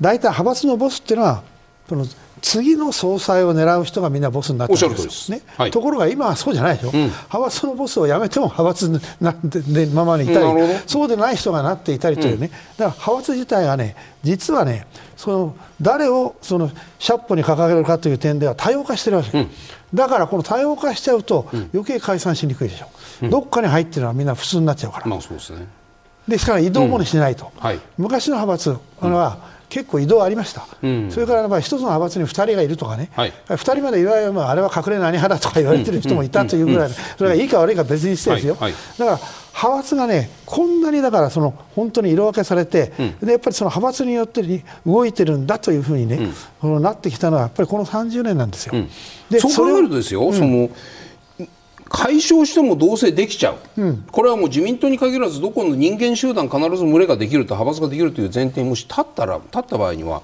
[0.00, 1.42] 大体派閥のボスっていうのは
[1.88, 2.06] その
[2.42, 5.30] 次の総裁を狙う人がみんなボスになってるんです。
[5.30, 10.46] ね、はい、ところが今はそうじゃないでしょ、うん、派閥のボスを辞めても派閥なんでままにいたり、
[10.86, 14.86] そうでない人がなっていたりというね、うん、だから派閥自体がね実はね
[15.16, 19.50] その誰をそのシャッポに掲げるかという点では多様化してるわけ、うん、
[19.92, 22.88] だからこの多様化しちゃうと余計解散しにくいでしょ、
[23.22, 25.66] うん、どっかに入ってるのはみんな普通になっちゃうから、まあそうですね、
[26.26, 38.72] ですから移動もしないと、はい、昔の派閥は、結構移動ありました、うん、それからまあ一つの派閥に2人がいるとかね、はい、2人までいわゆるあれは隠れ何派だとか言われてる人もいたというぐらい、それがいいか悪いか別にしてですよ、はい。
[38.72, 39.18] はい、だから
[39.54, 44.42] 派閥がね、こんなにだからその本当に色分けされて、うん、でやっぱりその派閥によって
[44.84, 46.30] 動いてるんだというふうにね、
[46.62, 48.74] うん、なってきたのはやっぱりこの30年なんですよ。
[49.30, 50.68] でそう考えるとですよ、その
[51.90, 60.22] 解消してもどうせできちゃう、うん、これはもう自民党に限らずどこの人間集団必ず群れができると派閥ができるという前提にもし立ったら立った場合には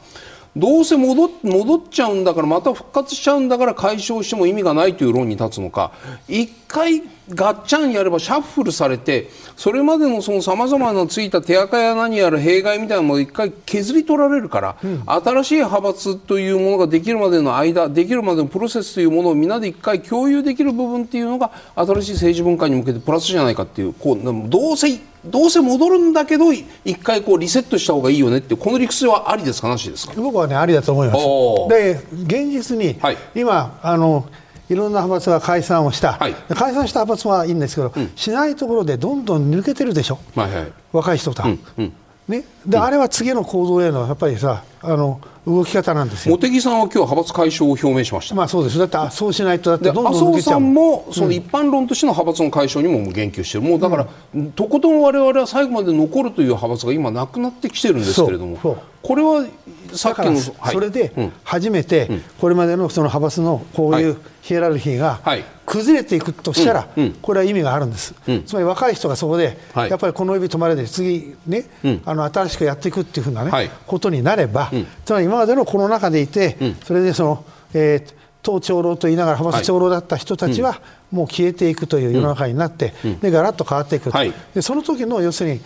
[0.56, 5.92] どうせ戻戻っちゃうんだからまた復活しちゃうんだから解消しても意味がないという論に立つのか。
[6.28, 29.68] 一回ガッチャンやればシャッフルされてそれまでのそのさまざまなついた手垢や何やら弊害みたいなものを一回削り取られるから、うん、新しい派閥というものができるまでの間できるまでのプロセスというものをみんなで一回共有できる部分っていうのが新しい政治文化に向けてプラスじゃないかっていうこうどうせどうせ戻るんだけど一回こうリセットした方がいいよねってこの理屈はありですか？
[29.68, 30.14] なしですか？
[30.14, 31.24] 僕はねありだと思います。
[31.68, 34.28] で現実に、はい、今あの
[34.68, 41.42] いろんな派閥が解散をした、はい、解散した派閥はいいんですけど、うん、しないところでどんどん抜けてるでしょ、はいはい、若い人と。
[41.42, 41.48] は。
[41.48, 41.92] うんうん。
[42.28, 46.36] ね、で、あれは次の行動へのやっぱりさあの動き方なんですよ。
[46.36, 48.78] 茂木さんは今日派閥解消を表明しました、まあ、そうです。
[48.78, 58.76] だってそうしないとだってどんどん麻生さんもその一般論としての派閥の解消にも言及してる、もうだから、うん、とことん我々は最後まで残るという派閥が今なくなってきてるんですけれども
[59.06, 59.46] これは
[59.92, 61.12] さっきの、はい、それで
[61.44, 65.20] 初めてこれまでのその派閥のこういうヒエラルキーが
[65.64, 66.88] 崩れていくとしたら、
[67.22, 71.66] これは意味があるんです、つまり若い人がそこで、やっぱりこの指止まれで次ね、
[72.04, 74.72] あの新しくやっていくっていうふうなね、ことになれば、
[75.04, 77.44] つまり今までのコロナ禍でいて、それでその、
[77.74, 80.80] えー、党長老と言いながら派閥長老だった人たちは、
[81.10, 84.10] もう消えていくという世の中になって、でガラッと変わっていく、
[84.54, 85.60] でその時の要するに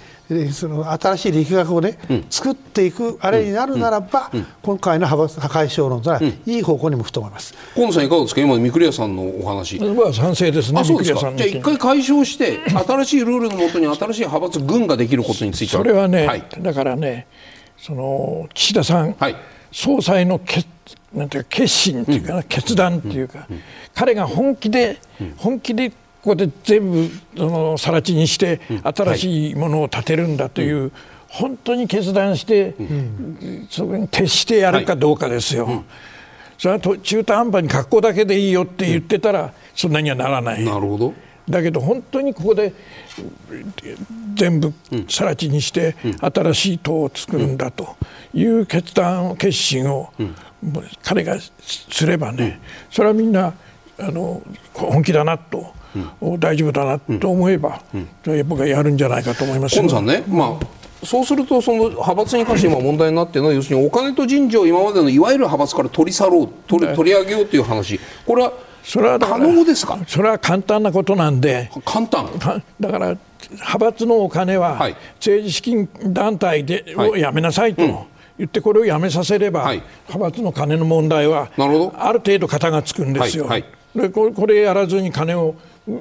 [0.52, 7.52] その新しい力学をね、うん、作っていくあれになるならば、うん、今回の派閥破壊小論とは、いい方向に向くと思います。
[7.74, 9.78] 河野さん、いかがですか、今、三倉さんのお話。
[9.80, 11.20] は賛成ですね、そうですか？
[11.20, 15.82] じゃあ、一回解消して、新しいルールのもとに新しい派閥、軍ができることについては。
[15.82, 17.26] それはね、はい、だからね、
[17.76, 19.36] その岸田さん、はい、
[19.72, 20.66] 総裁の決
[21.14, 23.46] なんていうか決心っていうか、うん、決断っていうか、
[23.94, 24.98] 彼が本気で、
[25.36, 30.92] 本気でここで全部その更地にして新しいものを建てるんだという、
[31.28, 32.74] 本当に決断して、
[33.70, 35.84] それに徹してやるかどうかですよ。
[36.58, 40.64] それは中途半端に格好だけでいいよって言ってたら、そんなにはならない。
[40.64, 41.14] なるほど
[41.50, 42.72] だけど本当にここで
[44.34, 44.72] 全部
[45.08, 47.96] 更地にして新しい党を作るんだと
[48.34, 50.12] いう決断決心を
[51.02, 53.54] 彼がすればねそれはみんな
[53.98, 54.42] あの
[54.72, 55.78] 本気だなと
[56.20, 67.98] うん、大丈夫だなと思えば、うん、僕はやるんじゃないかと思いますさんね、まあ、そうするとその派閥に関して今問題になっているのは要するにお金と人事を今までのいわゆる派閥から取り去ろう取り取り上げようという話。
[68.26, 68.52] これは
[68.82, 69.98] それは可能ですか？
[70.06, 71.70] それは簡単なことなんで。
[71.84, 72.26] 簡単？
[72.80, 73.16] だから
[73.50, 78.08] 派閥のお金は政治資金団体で、をやめなさいと。
[78.38, 83.44] 言ってこれをやめさせれば、はい、派閥の金の問題はある程度型がつくんですよ。
[83.44, 83.64] はい。
[83.94, 85.56] はい、でこれやらずに金を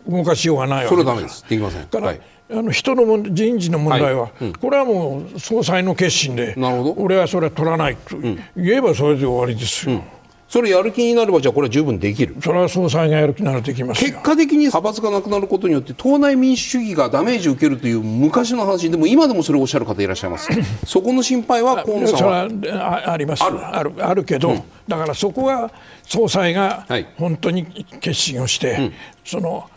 [0.08, 1.44] 動かしようがないわけそれはダメです。
[1.50, 1.86] できません。
[1.88, 2.22] から、はい、
[2.52, 4.46] あの人の人事の問題は、はい。
[4.46, 6.56] うん、これはもう総裁の決心で
[6.96, 10.04] 俺はそれは取らないと言えばそれで終わりですよ、うん
[10.50, 12.36] それやる気になればじゃあこれは十分できる。
[12.44, 20.50] それは総裁がやる気ならできます結果的に派閥がなくなることによって党内民主主義がダメージを受けるという昔の話でも今でもそれをおっしゃる方いらっしゃいます。
[20.88, 23.44] そこの心配は河野さんはそれはあります。
[23.44, 23.50] あ
[23.84, 23.94] る。
[24.00, 24.24] ある。
[24.24, 25.72] けど、うん、だからそこは
[26.04, 26.86] 総裁が
[27.18, 28.92] 本当に決心をして、はい、
[29.24, 29.70] その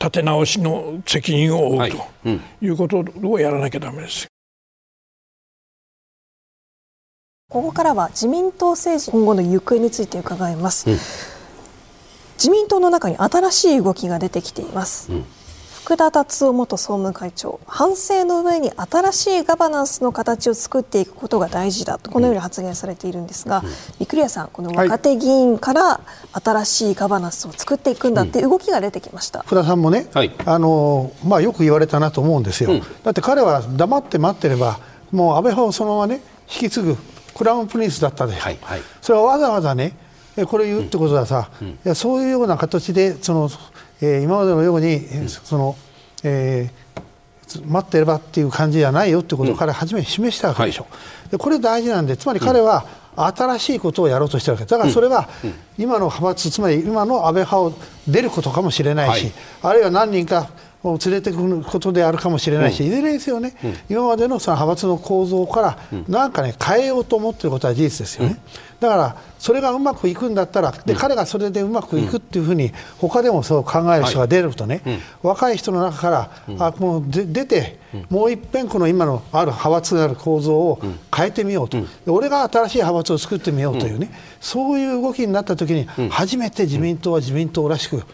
[0.00, 1.96] 立て直しの責任を負うと
[2.60, 2.68] い。
[2.68, 4.26] うことをやらなきゃだめです。
[7.48, 10.96] ここからは自民党政治今後の行方について伺います、うん、
[12.34, 15.24] 自民党の中に新しい動きが出てきています、うん。
[15.84, 23.70] 福田達夫元総務会長反省の上に新しいガバナンスの形を作っていくことが大事だとこのように発言されているんですが、うん、
[24.00, 26.00] 三倉さんこの若手議員から
[26.32, 34.80] 新しいガバナンスを作っていくんだって動きが出てきました、福田さんもね、はい、あのまあ、よく言われたなと思うんですよ、うん、だって彼は黙って待ってれば
[35.12, 36.96] もう安倍派をそのままね引き継ぐ
[37.36, 39.92] クラウンプリンスだったで、はいはい、それはわざわざね
[40.46, 43.50] これ言うってことはさ、うん、いやそういうような形でその
[44.00, 45.76] えー、今までのように、うん、その、
[46.22, 54.66] えー、待ってればっていう感じじゃないよってことを彼は初めて示したわけでしょ、うんはい、でこれ大事なんでつまり彼は新しいことをやろうとしてるわけ。
[54.66, 55.26] だからそれは
[55.78, 57.72] 今の派閥つまり今の安倍派を
[58.06, 59.32] 出ることかもしれないし、はい、
[59.62, 60.50] あるいは何人か
[60.90, 63.54] を連れてくることであるかもしれないし、いずれにせよね、
[63.88, 65.78] 今までのその派閥の構造から
[66.08, 68.40] なんかね変えようと思っていることは事実ですよね。
[68.80, 74.82] だからそれがうまくいくんだったらで、彼がそれでうまくいくっていうふうに他でもそう考える人が出るとね、
[75.22, 77.78] 若い人の中から、あもう出て、
[78.10, 80.78] もういっぺんこの今のある派閥である構造を
[81.14, 84.10] 変えてみようと、俺が新しい派閥を作ってみようというね、
[84.40, 88.04] そういう動きになった時に初めて自民党は自民党らしく、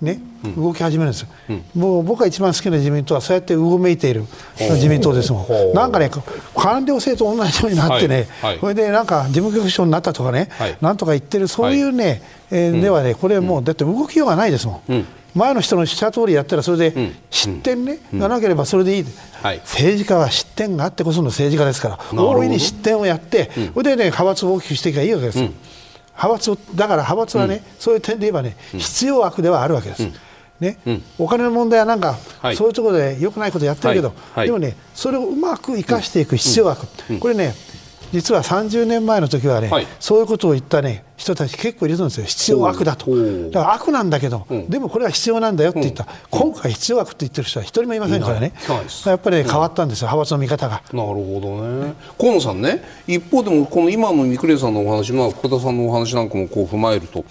[0.00, 0.20] ね、
[0.56, 4.24] 動き始めるんです、うん、もう僕が一番好きな自民党はそうやってうごめいている
[4.56, 6.10] 自民党ですもん、なんかね、
[6.54, 14.92] 官僚制と同じようになってね、はいはい、それでなんか事務局長になったとかね、はい、なんとか言ってる、そういうね、えー、ではね、これもう、だって動きようがないですもん。
[14.92, 15.06] うん。
[15.34, 19.04] 前の人のした通りやったらそれで失点ね、がなければそれでいい、
[19.42, 25.50] はい、政治家は失点があってこその政治家ですから大いに失点をやって、それでね派閥を大きくしていけばいいわけですよ。
[26.20, 30.08] 派閥だから派閥はね、うん、そういう点で言えばね、必要悪ではあるわけです。
[30.60, 34.16] ね、うん、お金の問題はなんか、はい、そういうところでよくないことやってるけど、はい。
[34.34, 36.80] はい、でもね、それをうまく生かしていく必要悪、
[37.20, 37.54] これね、
[38.12, 42.26] 実は30年前の時はね、そういうことを言ったね人人たち結構いるんですよ。
[42.26, 43.10] 必要悪だと。
[43.50, 48.52] だから悪なんだけど、うん、でもこれは必要なんだよって言った、うん、今回必要悪って言ってる人は一人もいませんからね、
[49.06, 50.82] やっぱり、ね、変わったんですよ、派閥の見方が。
[50.92, 51.94] なるほどね。
[52.18, 52.82] 河野さんね。
[53.06, 57.24] 一方でもこの今の三倉さんのお話、まあ、福田さんのお話なんかもこう踏まえると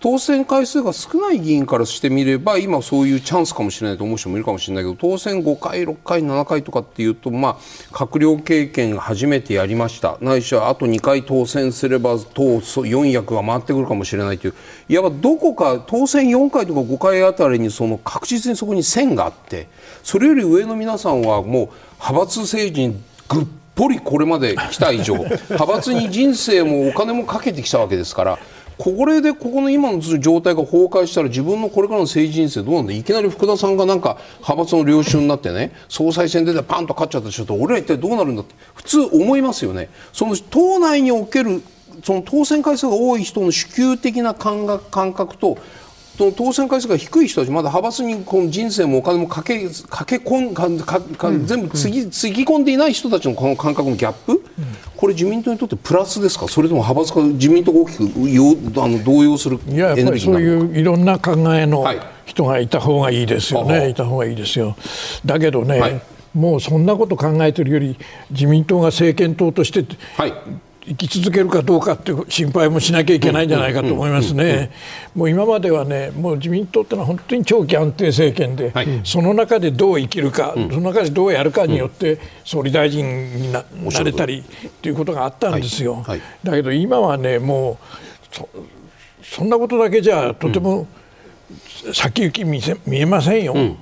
[0.00, 7.56] 当選回数が少ない議員からしてみれば今そういうチャンスかもしれないと思う人もいるかもしれないけど当選5回、6回、7回とかっていうと、まあ、
[7.90, 14.54] 閣僚経験初めてやりましたないしはあと2回当選すれば党4役が回ってくるかもしれないという
[14.88, 19.68] いわばどこか当選4回とか5回あたりにその確実にそこに線があって
[20.04, 28.38] それより上の皆さんはもう派閥政治にぐっぽりこれまで来た以上派閥に人生もお金もかけてきたわけですから。
[28.78, 32.92] これでここの今の状態が崩壊したら自分のこれからの政治人生どうなんだ？
[32.92, 39.90] いきなり福田さんがなんか派閥の領袖になってね総裁選出てパンと勝っちゃった人と俺ら一体どうなるんだって普通思いますよね。
[40.12, 41.60] その党内における
[42.04, 45.12] その当選回数が多い人の主給的な感覚感
[46.18, 50.68] 覚と当選回数が低い人たちまだ派閥にこの人生もお金もかけかけ込んか
[51.16, 54.44] か全部つぎつぎ込んでいない人たちのこの感覚のギャップ、
[54.96, 56.48] これ自民党にとってプラスですか？
[56.48, 58.02] それとも派閥か自民党が大きく
[58.82, 61.86] あの動揺するいややっぱりそういういろんな考えの
[62.24, 64.76] 人がいた方がいいですよね、はい、いた方がいいですよ。
[65.24, 66.00] だけどね、はい。
[66.34, 67.96] もうそんなこと考えてるより
[68.30, 69.84] 自民党が政権党として、
[70.16, 70.34] はい、
[70.88, 74.70] 生き続けるかどうかっていう心配もしなきゃいけないんじゃないかと思いますね。
[75.14, 85.96] もう今まではね、もう自民党ってのは本当に長期安定政権で、はい、その中でどう生きるか、うん、その中でどうやるかによって総理大臣にな,、なれたりっていうことがあったんですよ。
[85.96, 86.02] はい。
[86.04, 87.78] はい、だけど今はね、も
[88.32, 88.48] うそ
[89.22, 90.86] そんなことだけじゃとても
[91.92, 93.52] 先行き見せ見えませんよ。
[93.54, 93.76] うん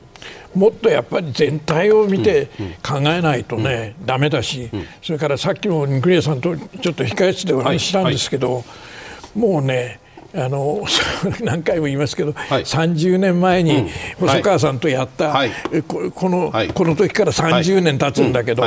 [0.55, 2.49] もっとやっぱり全体を見て
[2.82, 4.70] 考えないとね、うん、だめだし、
[5.03, 8.64] それからさっきもクリアさんとちょっと控え室でお話ししたんですけど、
[9.34, 10.01] もうね
[10.34, 10.84] あの
[11.40, 13.88] 何回も言いますけど、はい、30年前に
[14.18, 15.51] 細川さんとやった、はい、
[15.86, 18.62] ここの、はい、この時から30年経つんだけど、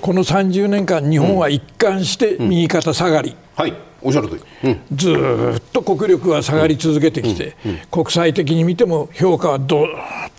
[0.00, 3.36] この30年間日本は一貫して右肩下がり。
[3.54, 3.74] はい
[4.04, 5.10] おっしゃる通り、うん、ず
[5.56, 7.56] っと国力は下がり続けてきて、
[7.90, 9.88] 国際的に見ても評価はどっ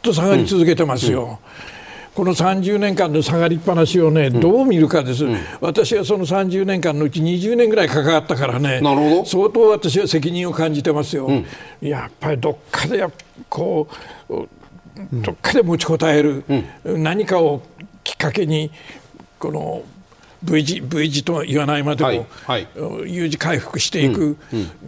[0.02, 1.40] と下がり続けてますよ。
[2.14, 8.82] この30年間の下がりっぱなしをね、どう見るかです、うん、私はその30年間のうち20年ぐらい関わったからね、
[9.26, 11.26] 相当私は責任を感じてますよ。
[11.26, 11.46] うん、
[11.82, 13.06] やっぱりどっかで
[13.50, 13.90] こ
[14.30, 14.48] う
[15.12, 16.46] どっかで持ちこたえる、
[16.86, 17.62] うん、何かを
[18.04, 18.72] きっかけに
[19.38, 19.84] この
[20.46, 22.68] V 字 V 字とは言わないまでも、はいはい、
[23.14, 24.38] U 字回復していく、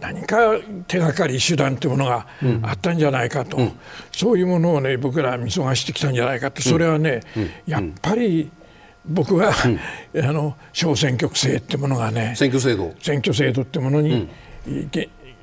[0.00, 2.26] 何か手がかり手段というものが
[2.62, 3.72] あったんじゃないかと、うん、
[4.12, 6.62] そういうものをね僕ら見逃してきたんじゃないかと。
[6.62, 7.20] それはね、
[7.66, 8.50] やっぱり
[9.04, 9.52] 僕は、
[10.22, 12.94] あの小選挙区制ってものがね選挙制度。
[13.00, 14.28] 選挙制度ってものに、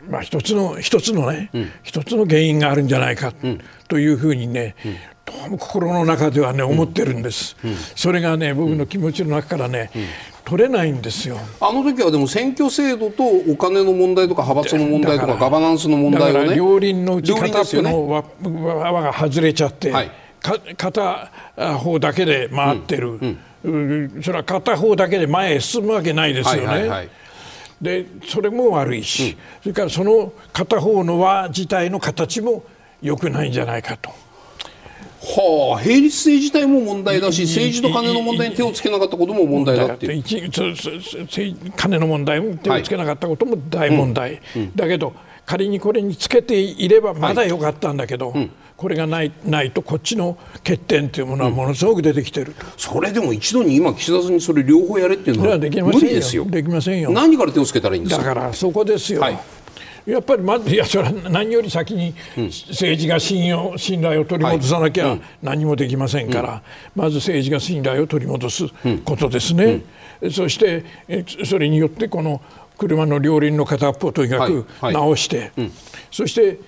[0.10, 1.50] まあ、一つの一つのね、
[1.84, 3.34] 一つの原因があるんじゃないか
[3.88, 4.76] というふうにね、
[5.50, 10.06] 心の中ではね思ってるんです、うんうん、それがね僕の気持ちの中からね、うん、
[10.46, 11.38] 取れないんですよ。
[11.60, 20.12] あの時はでも選挙制度とお金の問題とか派閥の問題とかガバナンスの問題をね両輪のうち片っぽの輪,、輪が外れちゃって、はい、
[20.78, 21.32] 片
[21.80, 23.20] 方だけで回ってる、
[24.22, 26.68] それは片方だけで前へ進むわけないですよね。
[26.68, 27.10] はいはいはい。
[27.82, 32.64] でそれも悪いし、それからその片方の輪自体の形も
[33.02, 34.12] 良くないんじゃないかと。
[35.26, 40.08] はあ、並立性自体も問題だし政治と金の問題に手をつけなかったことも問題だって
[41.76, 44.42] 金の問題も手をつけなかったことも大問題、はい。
[44.58, 45.14] うん、だけど
[45.46, 59.40] 仮にこれにつけていればまだよかったんだけど、はいうん、これがないないとこっちの欠点というものはものすごく出てきてる、うん、それでも一度に今岸田さんにそれ両方やれっていうのは無理ですよできませんよ何から手をつけたらいいんですかだからそこですよ、はい
[60.06, 66.62] やっぱりまずいやそれは何より先に政治が信用信頼を取り戻さなきゃ何もできませんから、
[66.96, 68.66] まず政治が信頼を取り戻す
[69.04, 69.82] ことですね。
[70.32, 70.86] そして
[71.44, 72.42] それによってこの
[72.78, 75.52] 車の両輪の片っぽをとにかく直して、
[76.12, 76.60] そして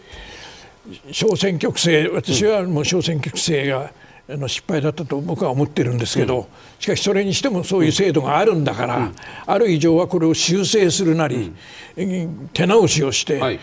[1.11, 3.91] 小選挙区制私はもう小選挙区制が
[4.29, 6.49] あの失敗だったと僕は思ってるんですけど、
[6.79, 9.11] しかしそれにしてもそういう制度があるんだから、
[9.45, 11.53] ある以上はこれを修正するなり、
[12.53, 13.59] 手直しをして、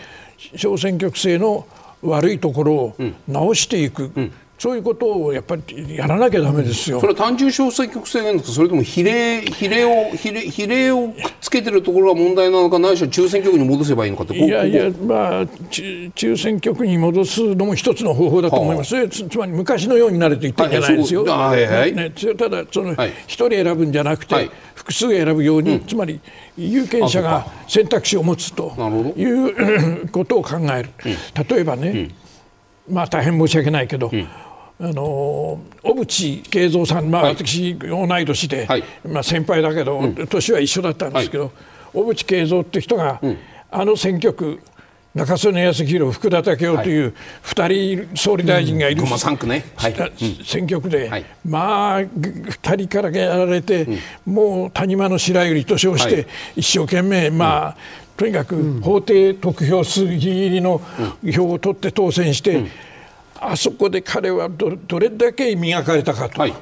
[0.55, 1.67] 小選挙区制の
[2.01, 2.95] 悪いところを
[3.27, 4.11] 直していく
[4.57, 7.01] そういうことをやっぱりやらなきゃだめですよ。
[7.01, 22.93] それは単純小選挙区制なんですか、それとも比例比例を比例比例をくっつけてるところが問題なのか、ないしは中選挙区に戻せばいいのかって、いやいや、まあ中、中選挙区に戻すのも一つの方法だと思います、はあ、つつまり昔のようになれと言ってるんじゃないですよ、はいはいね、ただ、その
[23.27, 26.21] 一、人選ぶんじゃなくて、複数選ぶように、うん、つまり
[26.57, 28.73] 有権者が選択肢を持つと
[29.17, 30.89] いう ことを考える。
[31.49, 32.09] 例えばね、
[32.89, 34.11] まあ、大変申し訳ないけど、
[34.79, 41.53] あの小渕恵三さん、まあ、私、同い年で、はい、まあ、先輩だけど、うん、年は一緒だったんですけど、はい、
[41.93, 43.37] 小渕恵三って人が、うん、
[43.71, 44.59] あの選挙区
[45.15, 49.37] 中曽根康弘、福田赳夫という2人総理大臣がいる、うん。
[49.37, 49.65] 区ね。
[49.77, 49.95] はい、
[50.43, 53.87] 選挙区で、はい、まあ2人からやられて、
[54.25, 57.77] もう谷間の白百合と称して、一生懸命、まあ、
[58.17, 60.81] とにかく法定得票数ギリギリの
[61.33, 62.65] 票を取って当選して、
[63.51, 66.53] あそこで彼はどどれだけ磨かれたかと、はい、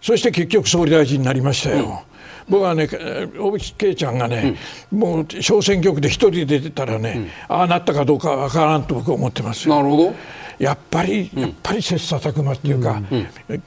[0.00, 2.04] そして結局総理大臣になりましたよ。
[2.46, 4.56] うん、僕はね、小渕恵ちゃんがね、
[4.92, 10.14] うん、もう小選挙区で一人で出てたらね、うん、ああなったかどうかわからんと僕は思ってますなるほど。
[10.58, 13.02] やっぱり、やっぱり切磋琢磨っていうか、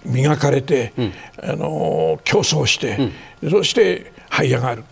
[0.06, 0.94] 磨かれて、
[1.44, 3.12] あの競争して、
[3.50, 4.84] そして這い上がる。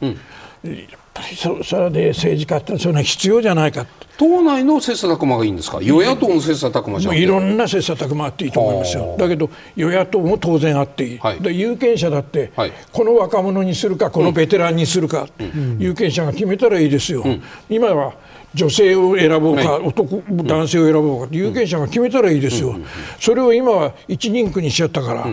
[1.35, 3.85] そそれで政治家ってそれは必要じゃないか
[4.17, 5.77] 党内の切磋琢磨がいいんですか？
[5.77, 9.15] 与野党の切磋琢磨じゃいろんな切磋琢磨あっていいと思いますよ。
[9.17, 18.13] だけど与野党も当然あっていい、はい、で有権者だって、はい、この若者にするかこのベテランにするか、うん、有権者が決めたらいいですよ、うん、今は
[18.53, 22.85] 女性を選ぼうか、はい、男男性を選ぼうか有権者が決めたらいいですよ、うん、
[23.19, 25.27] それを今は一人区にしちゃったから、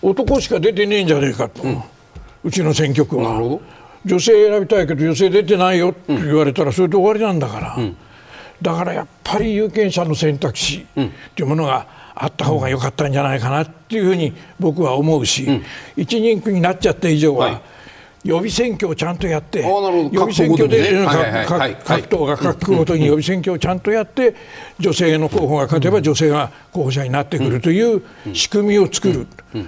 [0.00, 1.62] 男しか出てねえんじゃねえかと、
[2.44, 3.60] うちの選挙区は。
[4.04, 7.96] 女性選びたいけど女性出てないよって言われたらそれで終わりなんだから、うん、
[8.60, 15.62] だからやっぱり有権者の選択肢っていうものがあった方が良かったんじゃないかなっていうふうに僕は思うし、うん、
[15.96, 17.62] 一人区になっちゃった以上は、はい
[18.24, 21.04] 予備選挙をちゃんとやって、予備選挙で
[21.84, 24.34] 各党が各区ごとに予備選挙をちゃんとやって、
[24.78, 28.02] 女性の候補が勝てば女性が候補者になってくるという
[28.32, 29.26] 仕組みを作る、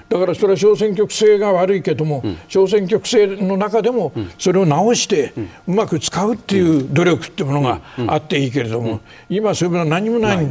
[0.08, 5.32] だからそれは小選挙区制が悪いけども、小選挙区制の中でもそれを直して
[5.66, 10.46] うまく使うっていう努力っていうものがあっていいけれども、今、そういうものは何もない。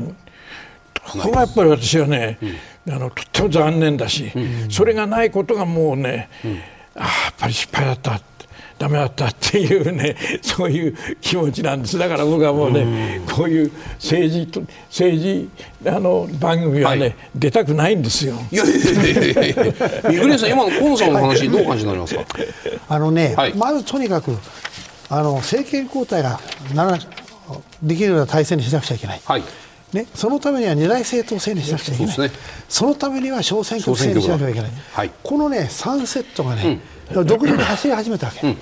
[1.05, 2.37] ここがやっぱり私はね、
[2.89, 4.31] あのとっても残念だし、
[4.69, 6.29] それがないことがもうね、
[6.95, 8.21] あやっぱり失敗だった。
[8.79, 11.97] ダメだったっていうね そういう気持ちなんです。
[11.97, 15.49] だから僕はもうねこういう政治と政治
[15.87, 18.35] あの番組はね、はい、出たくないんですよ。
[18.51, 19.55] いやいやいやいや
[20.03, 22.25] 三國さん今の河野さんの話どう感じになりますか？
[22.89, 24.37] あのね、はい、まずとにかく
[25.09, 26.41] あの政権交代が
[26.73, 26.99] なら
[27.81, 29.21] できるような体制にしなくちゃいけない。
[29.23, 29.43] はい
[29.93, 32.15] ね、そのためには二大政党制にしなくちゃいけない、
[32.67, 36.79] そ、ね,、のためには小選挙区制にしなきゃいけない、はい、このね3セットがね、
[37.13, 38.57] うん、独自に走り始めたわけ、うん、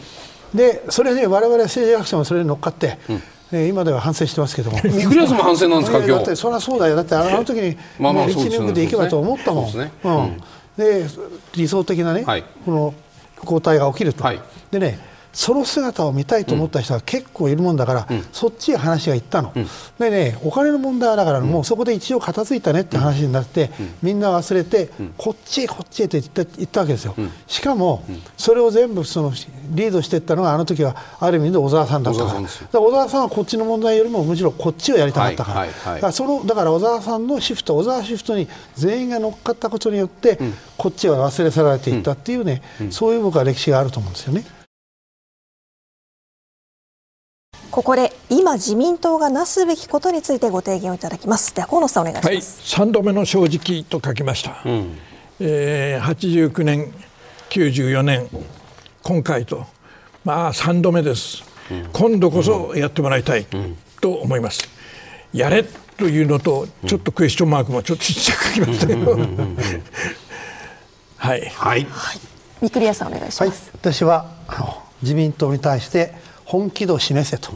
[0.53, 3.23] でそれで我々政治学者もそれに乗っかって、うん。
[3.53, 4.77] え今では反省してますけども。
[4.77, 6.11] 三倉さんも反省なんですか、今日。
[6.13, 6.95] だってそりゃそうだよ。
[6.95, 9.73] だってあの時にまあまあ1年で行けばと思ったもん、
[10.77, 11.05] で
[11.53, 12.93] 理想的なね、はい、この
[13.41, 14.23] 交代が起きると。
[14.23, 19.67] はい、でねその姿を見たいと思った人が結構いるもんだから、うん、そっちへ話がいったの、うん、
[19.99, 23.69] でねお金の問題だから、もうそこで一応片付いたねって話になって、
[24.01, 27.15] みんな忘れて、こっちへこっちへと言った言ったわけですよ、
[27.47, 28.03] しかも、
[28.37, 29.31] それを全部その
[29.69, 32.41] リードしていったのがあの時はある意味で小沢さんだったから。
[32.79, 40.39] 小沢さんはこっちの問題よりもむしろこっちをやりたかったから、はいはいはい、だからそのだから小沢さんのシフト小沢シフトに全員が乗っかったことによって、
[40.77, 44.43] こっちは忘れ去られていったっていうね、そういう僕は歴史があると思うんですよね。
[47.71, 51.55] ここで今自民党がなすべきことについてご提言をいただきます。
[51.55, 54.97] では河野さんお願いします、はい、3度目の正直と書きました、うん、
[55.39, 56.93] えー、89年
[57.49, 58.27] 94年
[59.03, 59.65] 今回と
[60.25, 63.47] まあ3度目です、うん、今度こそやってもらいたい
[64.01, 64.69] と思います、
[65.33, 65.63] うん、やれ
[65.97, 69.17] というのとちょっとクエスチョンマークもちょっとちっちゃく書きましたけど。
[71.17, 71.87] はい、はい、
[72.59, 74.25] 三栗屋さんお願いします、はい、私は
[75.03, 76.15] 自民党に対して
[76.51, 77.53] 本気度を示せと、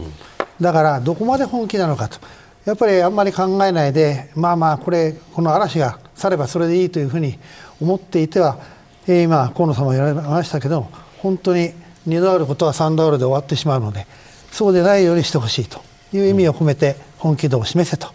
[0.61, 2.17] だからどこまで本気なのかと。
[2.63, 7.37] やっぱりあんまり考えないでまあまあこれこの嵐が去ればそれでいいというふうに
[7.79, 8.57] 思っていては、
[9.05, 10.87] えー、今河野さんも言われましたけど
[11.19, 11.73] 本当に
[12.07, 14.07] 2度あることは3度あるで終わってしまうので
[14.51, 15.79] そうでないようにしてほしいと
[16.11, 18.07] いう意味を込めて本気度を示せと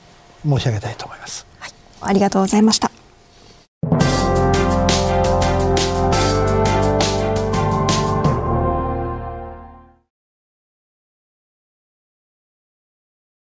[0.45, 3.00] 申し上げたいと思います、はい、ありがとうございました